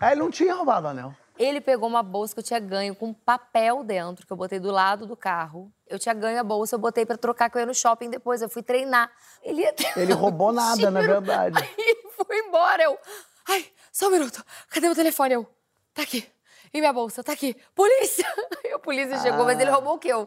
[0.00, 1.14] Aí ele não tinha roubado o anel.
[1.38, 4.70] Ele pegou uma bolsa que eu tinha ganho com papel dentro, que eu botei do
[4.70, 5.72] lado do carro.
[5.92, 8.40] Eu tinha ganho a bolsa, eu botei pra trocar, que eu ia no shopping depois.
[8.40, 9.10] Eu fui treinar.
[9.42, 11.12] Ele, ia Ele um roubou nada, na tiro.
[11.12, 11.56] verdade.
[11.62, 12.82] Aí foi embora.
[12.82, 12.98] Eu,
[13.46, 14.42] ai, só um minuto.
[14.70, 15.34] Cadê meu telefone?
[15.34, 15.46] Eu,
[15.92, 16.26] tá aqui.
[16.72, 17.22] E minha bolsa?
[17.22, 17.54] Tá aqui.
[17.74, 18.26] Polícia!
[18.64, 20.08] Aí a polícia chegou, mas ele roubou o quê?
[20.08, 20.26] Eu,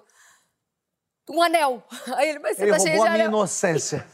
[1.28, 1.82] um anel.
[2.16, 3.38] Aí ele, mas você Ele tá cheio roubou de a minha anel.
[3.40, 4.06] inocência.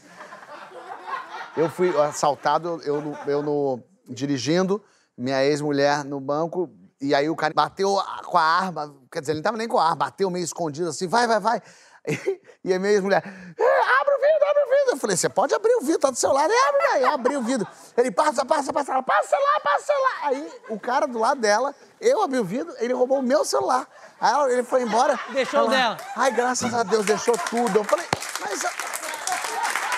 [1.54, 4.82] Eu fui assaltado, eu, eu no, dirigindo,
[5.18, 6.70] minha ex-mulher no banco,
[7.02, 9.68] e aí o cara bateu a- com a arma, quer dizer, ele não tava nem
[9.68, 11.62] com a arma, bateu meio escondido assim, vai, vai, vai.
[12.64, 14.90] E a minha ex-mulher, "É, abre o vidro, abre o vidro.
[14.92, 16.48] Eu falei, você pode abrir o vidro, tá do seu lado.
[16.48, 17.66] Ele abre, aí, abri o vidro.
[17.96, 20.28] Ele passa, passa, passa, ela, passa lá, passa lá.
[20.28, 23.86] Aí o cara do lado dela, eu abri o vidro, ele roubou o meu celular.
[24.20, 25.18] Aí ela- ele foi embora.
[25.32, 25.96] Deixou o ela, dela.
[26.16, 27.78] Ai, graças a Deus, deixou tudo.
[27.80, 28.06] Eu falei,
[28.40, 28.62] mas.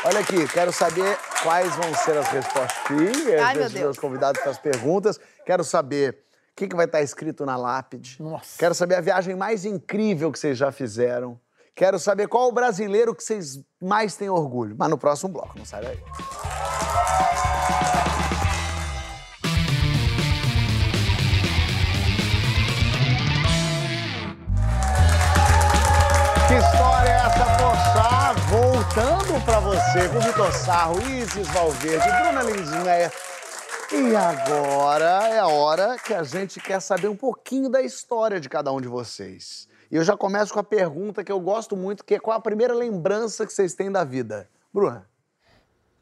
[0.07, 3.85] Olha aqui, quero saber quais vão ser as respostinhas Ai, meu desses Deus.
[3.85, 5.19] meus convidados para as perguntas.
[5.47, 6.19] Quero saber
[6.55, 8.17] o que, que vai estar escrito na lápide.
[8.21, 8.57] Nossa.
[8.57, 11.37] Quero saber a viagem mais incrível que vocês já fizeram.
[11.75, 14.77] Quero saber qual o brasileiro que vocês mais têm orgulho.
[14.79, 15.99] Mas no próximo bloco, não sai daí.
[26.47, 28.33] Que história é essa, Pochá?
[28.49, 33.11] Voltando pra você com Vitor Sarro, Isis Valverde, Bruna Lindner.
[33.93, 38.49] E agora é a hora que a gente quer saber um pouquinho da história de
[38.49, 39.69] cada um de vocês.
[39.91, 42.41] E eu já começo com a pergunta que eu gosto muito, que é qual a
[42.41, 44.49] primeira lembrança que vocês têm da vida?
[44.73, 45.07] Bruna.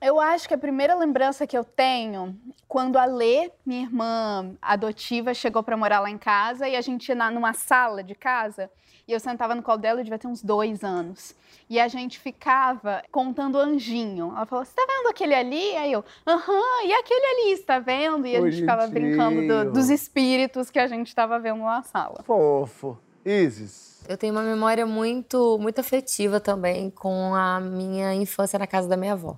[0.02, 2.36] Eu acho que a primeira lembrança que eu tenho,
[2.66, 7.08] quando a Lê, minha irmã adotiva, chegou pra morar lá em casa e a gente
[7.08, 8.68] ia na- numa sala de casa
[9.06, 11.36] e eu sentava no colo dela, eu devia ter uns dois anos.
[11.70, 14.32] E a gente ficava contando anjinho.
[14.36, 15.76] Ela falou: Você tá vendo aquele ali?
[15.76, 18.26] Aí eu, aham, e aquele ali, você tá vendo?
[18.26, 22.22] E a gente ficava brincando do- dos espíritos que a gente tava vendo na sala.
[22.24, 22.98] Fofo.
[23.24, 24.04] Isis.
[24.08, 28.96] Eu tenho uma memória muito, muito afetiva também com a minha infância na casa da
[28.96, 29.36] minha avó.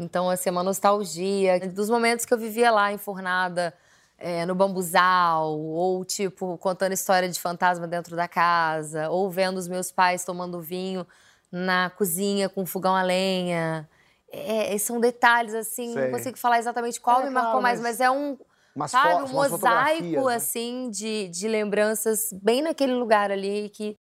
[0.00, 3.74] Então, assim, é uma nostalgia dos momentos que eu vivia lá, enfurnada
[4.16, 9.68] é, no bambuzal, ou, tipo, contando história de fantasma dentro da casa, ou vendo os
[9.68, 11.06] meus pais tomando vinho
[11.52, 13.86] na cozinha com fogão a lenha.
[14.32, 16.04] É, são detalhes, assim, Sei.
[16.04, 18.38] não consigo falar exatamente qual É, me marcou claro, mais, mas mas é um,
[18.74, 20.34] Umas sabe, um mosaico, né?
[20.34, 23.98] assim, de, de lembranças bem naquele lugar ali que...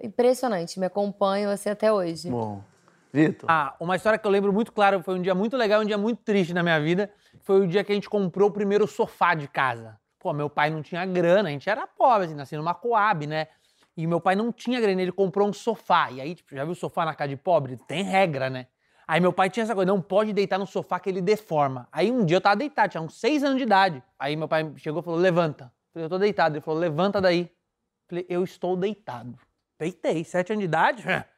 [0.00, 2.30] Impressionante, me acompanham, assim, até hoje.
[2.30, 2.62] Bom.
[3.12, 3.50] Vitor.
[3.50, 5.98] Ah, uma história que eu lembro muito claro, foi um dia muito legal um dia
[5.98, 7.10] muito triste na minha vida.
[7.40, 9.98] Foi o dia que a gente comprou o primeiro sofá de casa.
[10.18, 13.46] Pô, meu pai não tinha grana, a gente era pobre, assim, nasci numa Coab, né?
[13.96, 16.10] E meu pai não tinha grana, ele comprou um sofá.
[16.10, 17.76] E aí, tipo, já viu sofá na casa de pobre?
[17.88, 18.66] Tem regra, né?
[19.08, 21.88] Aí meu pai tinha essa coisa, não pode deitar no sofá que ele deforma.
[21.90, 24.02] Aí um dia eu tava deitado, tinha uns seis anos de idade.
[24.18, 25.72] Aí meu pai chegou e falou, levanta.
[25.94, 26.56] Falei, eu tô deitado.
[26.56, 27.50] Ele falou, levanta daí.
[28.06, 29.38] Falei, eu estou deitado.
[29.78, 31.04] Deitei, sete anos de idade?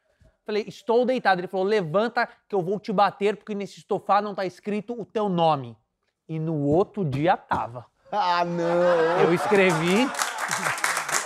[0.50, 1.40] Falei, estou deitado.
[1.40, 5.04] Ele falou, levanta que eu vou te bater porque nesse sofá não tá escrito o
[5.04, 5.76] teu nome.
[6.28, 7.86] E no outro dia tava.
[8.12, 9.20] Ah, não.
[9.20, 10.10] Eu escrevi.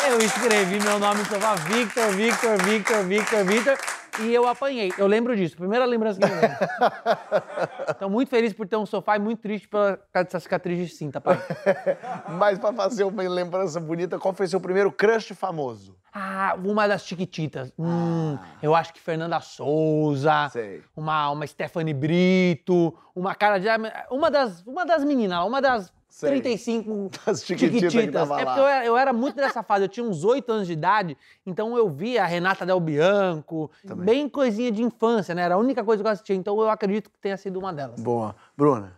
[0.06, 3.78] Eu escrevi meu nome no sofá, Victor, Victor, Victor, Victor, Victor.
[4.20, 4.92] E eu apanhei.
[4.96, 5.56] Eu lembro disso.
[5.56, 6.56] Primeira lembrança que eu lembro.
[7.86, 10.88] Então, muito feliz por ter um sofá e muito triste pela causa dessa cicatriz de
[10.88, 11.38] cinta, pai.
[12.38, 15.96] Mas pra fazer uma lembrança bonita, qual foi seu primeiro crush famoso?
[16.12, 17.72] Ah, uma das Chiquititas.
[17.78, 20.48] Hum, eu acho que Fernanda Souza.
[20.50, 20.82] Sei.
[20.96, 22.96] Uma, uma Stephanie Brito.
[23.14, 23.66] Uma cara de.
[24.10, 26.30] Uma das, uma das meninas uma das Sei.
[26.30, 30.06] 35 Das chiquititas tava é porque eu era, eu era muito dessa fase, eu tinha
[30.06, 34.06] uns 8 anos de idade, então eu via a Renata Del Bianco, Também.
[34.06, 35.42] bem coisinha de infância, né?
[35.42, 37.98] Era a única coisa que eu assistia, então eu acredito que tenha sido uma delas.
[37.98, 38.36] Boa.
[38.56, 38.92] Bruna.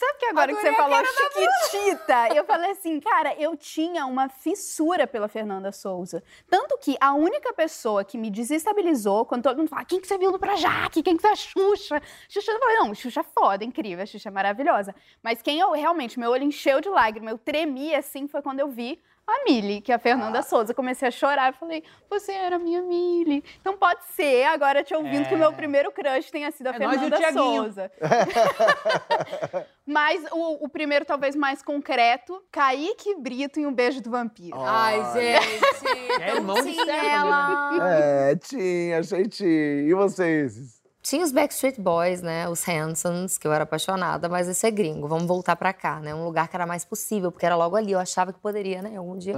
[0.00, 5.06] Sabe que agora que você falou Chiquitita, eu falei assim, cara, eu tinha uma fissura
[5.06, 6.24] pela Fernanda Souza.
[6.48, 10.16] Tanto que a única pessoa que me desestabilizou, quando todo mundo fala, quem que você
[10.16, 11.02] viu no Projac?
[11.02, 12.00] Quem que é a Xuxa?
[12.30, 14.94] Xuxa, eu falei, não, Xuxa é foda, incrível, a Xuxa é maravilhosa.
[15.22, 18.70] Mas quem eu, realmente, meu olho encheu de lágrimas, eu tremi assim, foi quando eu
[18.70, 18.98] vi
[19.30, 20.72] a Mili, que é a Fernanda Souza.
[20.72, 23.44] Eu comecei a chorar, eu falei, você era a minha Mili.
[23.60, 26.78] Então pode ser, agora te ouvindo, que o meu primeiro crush tenha sido a É
[26.78, 27.32] nós e o Fernanda.
[27.32, 27.92] Souza.
[29.86, 34.60] Mas o, o primeiro, talvez mais concreto, Kaique Brito em Um Beijo do Vampiro.
[34.60, 36.22] Ai, gente.
[36.22, 37.70] É irmão de ela.
[37.80, 39.82] É, tinha, achei tinha.
[39.82, 40.79] E vocês?
[41.10, 42.48] Tinha os Backstreet Boys, né?
[42.48, 45.08] Os Hansons, que eu era apaixonada, mas esse é gringo.
[45.08, 46.14] Vamos voltar pra cá, né?
[46.14, 47.90] Um lugar que era mais possível, porque era logo ali.
[47.90, 48.96] Eu achava que poderia, né?
[48.96, 49.34] Algum dia.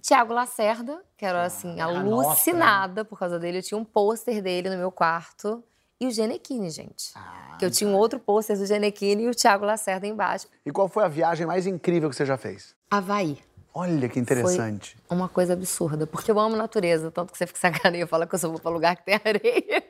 [0.00, 3.58] Tiago Lacerda, que era assim, Ah, alucinada por causa dele.
[3.58, 5.62] Eu tinha um pôster dele no meu quarto.
[6.00, 7.12] E o Genequine, gente.
[7.14, 10.48] Ah, que eu tinha um outro pôster do Genequine e o Tiago Lacerda embaixo.
[10.64, 12.74] E qual foi a viagem mais incrível que você já fez?
[12.90, 13.38] Havaí.
[13.76, 14.96] Olha que interessante.
[15.10, 18.32] Uma coisa absurda, porque eu amo natureza, tanto que você fica sacaneia e fala que
[18.32, 19.82] eu só vou pra lugar que tem areia.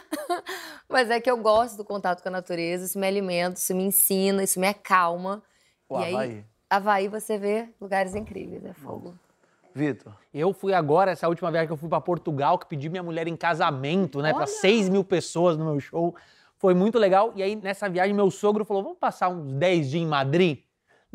[0.88, 3.84] Mas é que eu gosto do contato com a natureza, isso me alimenta, isso me
[3.84, 5.42] ensina, isso me acalma.
[5.86, 6.44] O e aí, Havaí.
[6.70, 9.14] Havaí você vê lugares incríveis, é fogo.
[9.74, 10.14] Vitor.
[10.32, 13.26] Eu fui agora, essa última viagem que eu fui pra Portugal, que pedi minha mulher
[13.26, 14.32] em casamento, né?
[14.32, 16.14] Pra 6 mil pessoas no meu show.
[16.56, 17.32] Foi muito legal.
[17.36, 20.60] E aí, nessa viagem, meu sogro falou: vamos passar uns 10 dias em Madrid?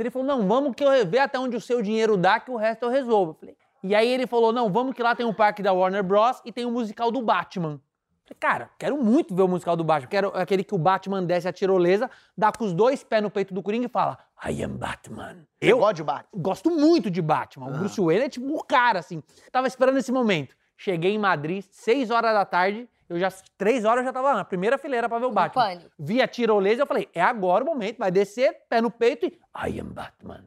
[0.01, 2.55] Ele falou: não, vamos que eu ver até onde o seu dinheiro dá, que o
[2.55, 3.31] resto eu resolvo.
[3.31, 6.03] Eu falei, e aí ele falou: não, vamos que lá tem um parque da Warner
[6.03, 6.41] Bros.
[6.45, 7.81] e tem o musical do Batman.
[8.29, 10.09] Eu Falei, cara, quero muito ver o musical do Batman.
[10.09, 13.53] Quero aquele que o Batman desce a tirolesa, dá com os dois pés no peito
[13.53, 15.47] do Coringa e fala: I am Batman.
[15.59, 16.25] Eu gosto de bar.
[16.33, 17.67] gosto muito de Batman.
[17.67, 19.23] O Bruce Wayne é tipo o cara, assim.
[19.51, 20.55] Tava esperando esse momento.
[20.77, 22.87] Cheguei em Madrid, 6 horas da tarde.
[23.09, 25.63] Eu já, três horas eu já tava lá na primeira fileira pra ver o Batman.
[25.63, 25.89] pânico.
[25.97, 29.39] Vi a tirolesa, eu falei, é agora o momento, vai descer, pé no peito e
[29.67, 30.45] I am Batman.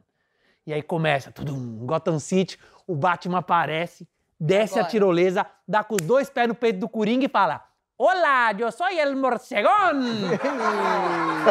[0.65, 2.57] E aí começa tudo, um Gotham City,
[2.87, 4.07] o Batman aparece,
[4.39, 4.91] desce a Agora.
[4.91, 7.61] tirolesa, dá com os dois pés no peito do Coringa e fala:
[7.97, 9.67] Olá, eu sou el morcegón!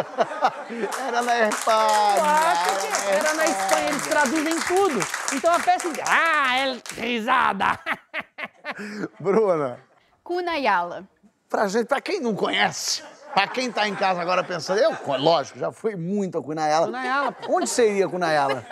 [1.07, 2.57] Era na Espanha.
[3.09, 4.99] era na Espanha, eles traduzem tudo.
[5.33, 7.79] Então a peça ah, el risada!
[9.19, 9.77] Bruna,
[10.23, 11.03] Cunayala.
[11.49, 13.03] pra gente, pra quem não conhece,
[13.33, 16.85] pra quem tá em casa agora pensando, eu, lógico, já fui muito a Cunayala.
[16.87, 17.57] Cunayala, pô.
[17.57, 18.65] Onde seria Cunayala?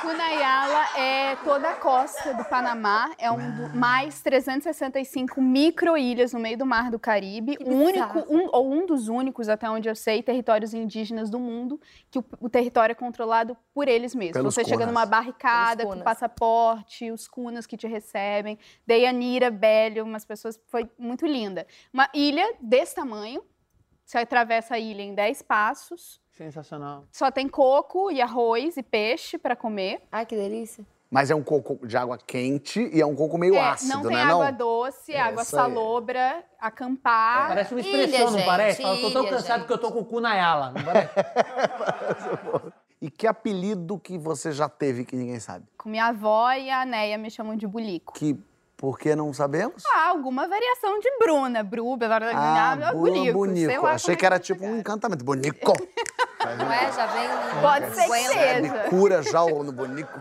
[0.00, 6.58] Cunayala é toda a costa do Panamá, é um do, mais 365 micro-ilhas no meio
[6.58, 10.22] do Mar do Caribe, o único, um, ou um dos únicos, até onde eu sei,
[10.22, 11.80] territórios indígenas do mundo,
[12.10, 14.34] que o, o território é controlado por eles mesmos.
[14.34, 14.88] Pelos Você chega cunas.
[14.88, 21.26] numa barricada com passaporte, os cunas que te recebem, Deyanira, Bélio, umas pessoas, foi muito
[21.26, 21.66] linda.
[21.92, 23.42] Uma ilha desse tamanho,
[24.04, 27.04] você atravessa a ilha em 10 passos, Sensacional.
[27.10, 30.02] só tem coco e arroz e peixe para comer.
[30.12, 30.84] Ai, que delícia.
[31.08, 34.02] Mas é um coco de água quente e é um coco meio É, ácido, não
[34.02, 34.22] tem né?
[34.24, 34.58] água não?
[34.58, 37.46] doce, É, água salobra, acampar.
[37.48, 38.82] Parece uma Ilha, expressão, não gente, parece?
[38.82, 39.66] Fala, tô tão ilha, cansado gente.
[39.68, 40.72] que eu tô com o cu na ala.
[40.72, 41.10] Não parece?
[43.00, 45.66] E que apelido que você já teve que ninguém sabe?
[45.76, 48.14] Com minha avó e a Neia me chamam de bulico.
[48.14, 48.34] Que
[48.74, 49.82] por que não sabemos?
[49.86, 53.32] Ah, alguma variação de Bruna, Bru, Ah, ah, Bula bulico.
[53.38, 53.66] Bonico.
[53.70, 55.22] sei lá Achei como que é era tipo um encantamento.
[55.24, 55.72] Bonico.
[56.54, 56.92] Não é?
[56.92, 57.28] Já vem.
[57.60, 58.90] Pode ser que seja.
[58.90, 60.20] cura já o no Bonico.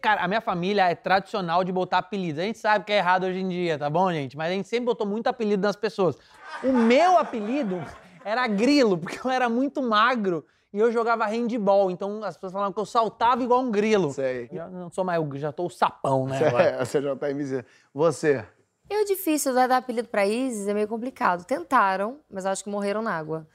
[0.00, 2.40] Cara, a minha família é tradicional de botar apelidos.
[2.40, 4.36] A gente sabe que é errado hoje em dia, tá bom, gente?
[4.36, 6.18] Mas a gente sempre botou muito apelido nas pessoas.
[6.62, 7.80] O meu apelido
[8.24, 11.90] era Grilo, porque eu era muito magro e eu jogava handball.
[11.90, 14.12] Então as pessoas falavam que eu saltava igual um grilo.
[14.12, 14.48] Sei.
[14.52, 16.40] Já não sou mais, eu já tô o sapão, né?
[16.42, 17.66] É, você já tá em miséria.
[17.94, 18.44] Você?
[18.90, 21.44] É difícil dar dar apelido pra Isis, é meio complicado.
[21.44, 23.46] Tentaram, mas acho que morreram na água.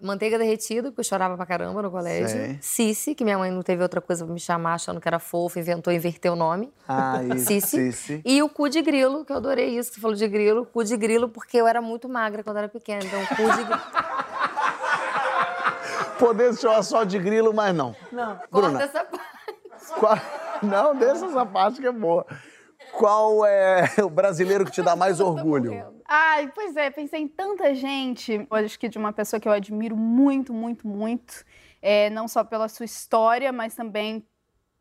[0.00, 2.28] Manteiga derretida, porque eu chorava pra caramba no colégio.
[2.28, 2.58] Sei.
[2.60, 5.58] Cici, que minha mãe não teve outra coisa pra me chamar, achando que era fofo,
[5.58, 6.72] inventou inverter o nome.
[6.88, 7.46] Ah, isso.
[7.46, 7.92] Cici.
[7.92, 8.22] Cici.
[8.24, 10.66] E o cu de grilo, que eu adorei isso, que você falou de grilo.
[10.66, 13.02] Cu de grilo, porque eu era muito magra quando era pequena.
[13.04, 13.80] Então, cu de grilo.
[16.18, 17.94] Poder chamar só de grilo, mas não.
[18.12, 18.36] Não.
[18.50, 18.82] Corta Bruna.
[18.82, 19.32] essa parte.
[19.98, 20.18] Qual-
[20.62, 22.24] Não, deixa essa parte que é boa.
[22.92, 25.84] Qual é o brasileiro que te dá mais orgulho?
[26.14, 28.46] Ai, pois é, pensei em tanta gente.
[28.50, 31.42] Eu acho que de uma pessoa que eu admiro muito, muito, muito.
[31.80, 34.22] É, não só pela sua história, mas também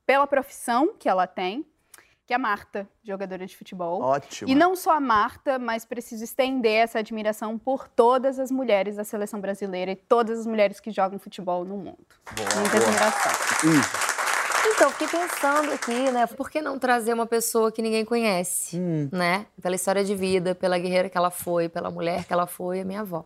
[0.06, 1.66] pela profissão que ela tem.
[2.28, 4.02] Que é a Marta, jogadora de futebol.
[4.02, 4.52] Ótimo.
[4.52, 9.06] E não só a Marta, mas preciso estender essa admiração por todas as mulheres da
[9.06, 12.06] seleção brasileira e todas as mulheres que jogam futebol no mundo.
[12.58, 13.32] Muita admiração.
[13.80, 14.11] Isso.
[14.82, 16.26] Então, fiquei pensando aqui, né?
[16.26, 18.80] Por que não trazer uma pessoa que ninguém conhece,
[19.12, 19.46] né?
[19.62, 22.84] Pela história de vida, pela guerreira que ela foi, pela mulher que ela foi, a
[22.84, 23.24] minha avó.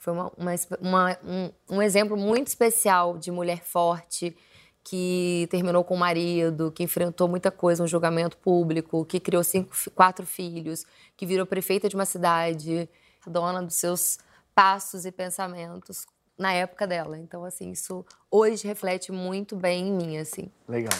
[0.00, 4.36] Foi uma- uma uma- um, um exemplo muito especial de mulher forte,
[4.82, 9.76] que terminou com o marido, que enfrentou muita coisa, um julgamento público, que criou cinco,
[9.94, 10.84] quatro filhos,
[11.16, 12.88] que virou prefeita de uma cidade,
[13.24, 14.18] dona dos seus
[14.56, 16.04] passos e pensamentos
[16.38, 17.18] na época dela.
[17.18, 20.50] Então, assim, isso hoje reflete muito bem em mim, assim.
[20.68, 20.92] Legal.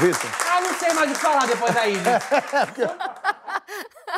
[0.00, 0.30] Vitor?
[0.50, 2.04] Ah, não sei mais o que falar depois da Isis.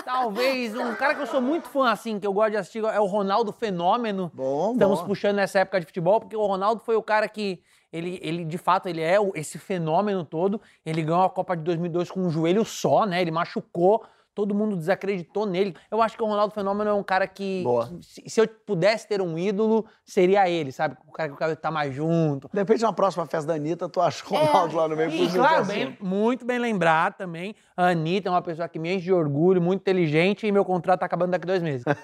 [0.05, 2.99] Talvez um cara que eu sou muito fã, assim, que eu gosto de assistir, é
[2.99, 4.31] o Ronaldo Fenômeno.
[4.35, 5.07] Bom, Estamos bom.
[5.07, 8.59] puxando nessa época de futebol, porque o Ronaldo foi o cara que, ele, ele de
[8.59, 10.61] fato, ele é esse fenômeno todo.
[10.85, 13.21] Ele ganhou a Copa de 2002 com um joelho só, né?
[13.21, 15.76] Ele machucou, todo mundo desacreditou nele.
[15.91, 17.91] Eu acho que o Ronaldo Fenômeno é um cara que, Boa.
[18.03, 20.97] se, eu pudesse ter um ídolo, seria ele, sabe?
[21.07, 22.49] O cara que eu quero estar mais junto.
[22.53, 25.30] De repente, na próxima festa da Anitta, tu acha o Ronaldo lá no meio E,
[25.30, 25.72] claro, assim.
[25.72, 27.55] bem- muito bem lembrado também.
[27.76, 31.01] A Anitta é uma pessoa que me enche de orgulho, muito inteligente, e meu contrato
[31.01, 31.85] tá acabando daqui dois meses.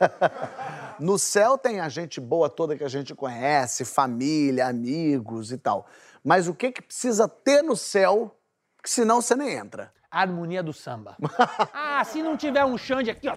[0.98, 5.86] No céu tem a gente boa toda que a gente conhece, família, amigos e tal.
[6.22, 8.36] Mas o que que precisa ter no céu,
[8.82, 9.90] que senão você nem entra?
[10.10, 11.16] A harmonia do samba.
[11.72, 13.36] ah, se não tiver um Xande aqui, ó.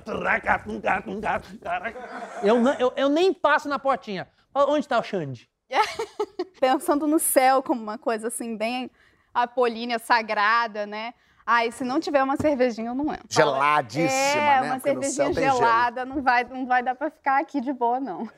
[2.42, 4.28] Eu, não- eu, eu nem passo na portinha.
[4.56, 5.50] Onde tá o Xande?
[6.60, 8.90] Pensando no céu como uma coisa assim, bem
[9.34, 11.14] apolínea, sagrada, né?
[11.46, 13.28] Ai, se não tiver uma cervejinha, eu não entro.
[13.30, 14.68] Geladíssima, é, né?
[14.72, 18.30] uma Porque cervejinha gelada, não vai, não vai dar pra ficar aqui de boa, não.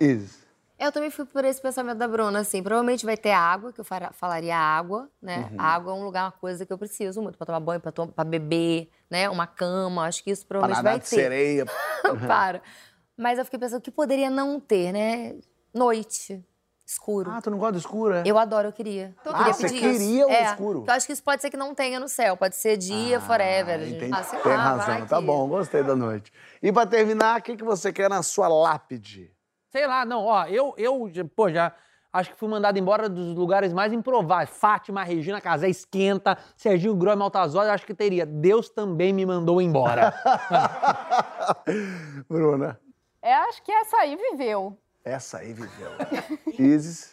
[0.00, 0.43] Isso.
[0.84, 2.62] Eu também fui por esse pensamento da Bruna, assim.
[2.62, 5.48] Provavelmente vai ter água, que eu falaria água, né?
[5.52, 5.56] Uhum.
[5.60, 8.08] Água é um lugar, uma coisa que eu preciso muito pra tomar banho, pra, to-
[8.08, 9.28] pra beber, né?
[9.30, 11.16] Uma cama, acho que isso provavelmente vai de ter.
[11.16, 11.64] sereia.
[12.26, 12.62] Para.
[13.16, 15.36] Mas eu fiquei pensando, o que poderia não ter, né?
[15.72, 16.44] Noite,
[16.86, 17.30] escuro.
[17.30, 18.22] Ah, tu não gosta do escuro, é?
[18.26, 19.14] Eu adoro, eu queria.
[19.24, 20.28] Eu Ah, queria você pedir queria isso.
[20.28, 20.84] o é, escuro?
[20.86, 22.36] Eu acho que isso pode ser que não tenha no céu.
[22.36, 23.80] Pode ser dia, forever.
[23.80, 24.12] Ah, entendi.
[24.12, 26.32] Ah, Tem lá, razão, tá bom, gostei da noite.
[26.62, 29.32] E pra terminar, o que, que você quer na sua lápide?
[29.74, 31.72] Sei lá, não, ó, eu, eu, já- pô, já
[32.12, 34.50] acho que fui mandado embora dos lugares mais improváveis.
[34.56, 38.24] Fátima, Regina Casé, Esquenta, Serginho Groi, Maltazói, acho que teria.
[38.24, 40.14] Deus também me mandou embora.
[42.30, 42.78] Bruna,
[43.20, 44.78] É, acho que essa aí viveu.
[45.04, 45.90] essa aí viveu.
[46.56, 47.12] Isis,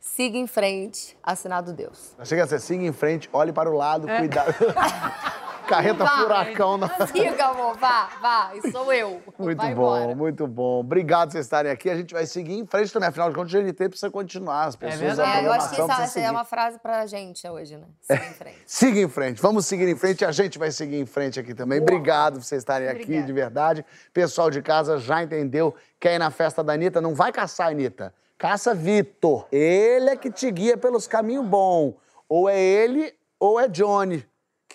[0.00, 2.16] Siga em frente, assinado Deus.
[2.24, 4.16] chega a ser, siga em frente, olhe para o lado, É.
[4.20, 4.54] cuidado.
[5.68, 6.18] Carreta Vá.
[6.22, 8.50] furacão na Siga, amor, vá, vá.
[8.54, 9.22] E sou eu.
[9.38, 10.14] Muito Vai bom, embora.
[10.16, 10.80] muito bom.
[10.80, 11.90] Obrigado por vocês estarem aqui.
[11.90, 13.08] A gente vai seguir em frente também.
[13.08, 14.64] Afinal de contas, o GNT precisa continuar.
[14.64, 15.30] As pessoas, verdade.
[15.30, 17.86] a É, eu acho que essa, essa é uma frase pra gente hoje, né?
[18.00, 18.58] Siga em frente.
[18.66, 19.42] Siga em frente.
[19.42, 20.24] Vamos seguir em frente.
[20.24, 21.80] A gente vai seguir em frente aqui também.
[21.80, 23.26] Obrigado por vocês estarem aqui, Obrigada.
[23.26, 23.86] de verdade.
[24.12, 25.74] Pessoal de casa já entendeu.
[26.00, 27.00] Quer ir na festa da Anitta?
[27.00, 28.14] Não vai caçar a Anitta.
[28.38, 29.46] Caça Vitor.
[29.52, 31.94] Ele é que te guia pelos caminhos bons.
[32.28, 34.24] Ou é ele, ou é Johnny.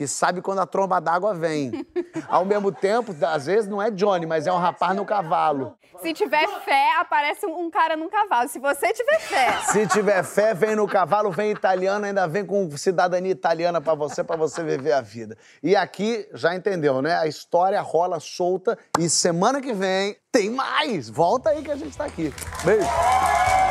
[0.03, 1.87] Que sabe quando a tromba d'água vem.
[2.27, 5.77] Ao mesmo tempo, às vezes não é Johnny, mas é um rapaz no cavalo.
[6.01, 8.49] Se tiver fé, aparece um um cara num cavalo.
[8.49, 9.57] Se você tiver fé.
[9.71, 14.25] Se tiver fé, vem no cavalo, vem italiano, ainda vem com cidadania italiana pra você,
[14.25, 15.37] pra você viver a vida.
[15.61, 17.15] E aqui, já entendeu, né?
[17.15, 21.09] A história rola solta e semana que vem tem mais.
[21.09, 22.33] Volta aí que a gente tá aqui.
[22.65, 23.62] Beijo.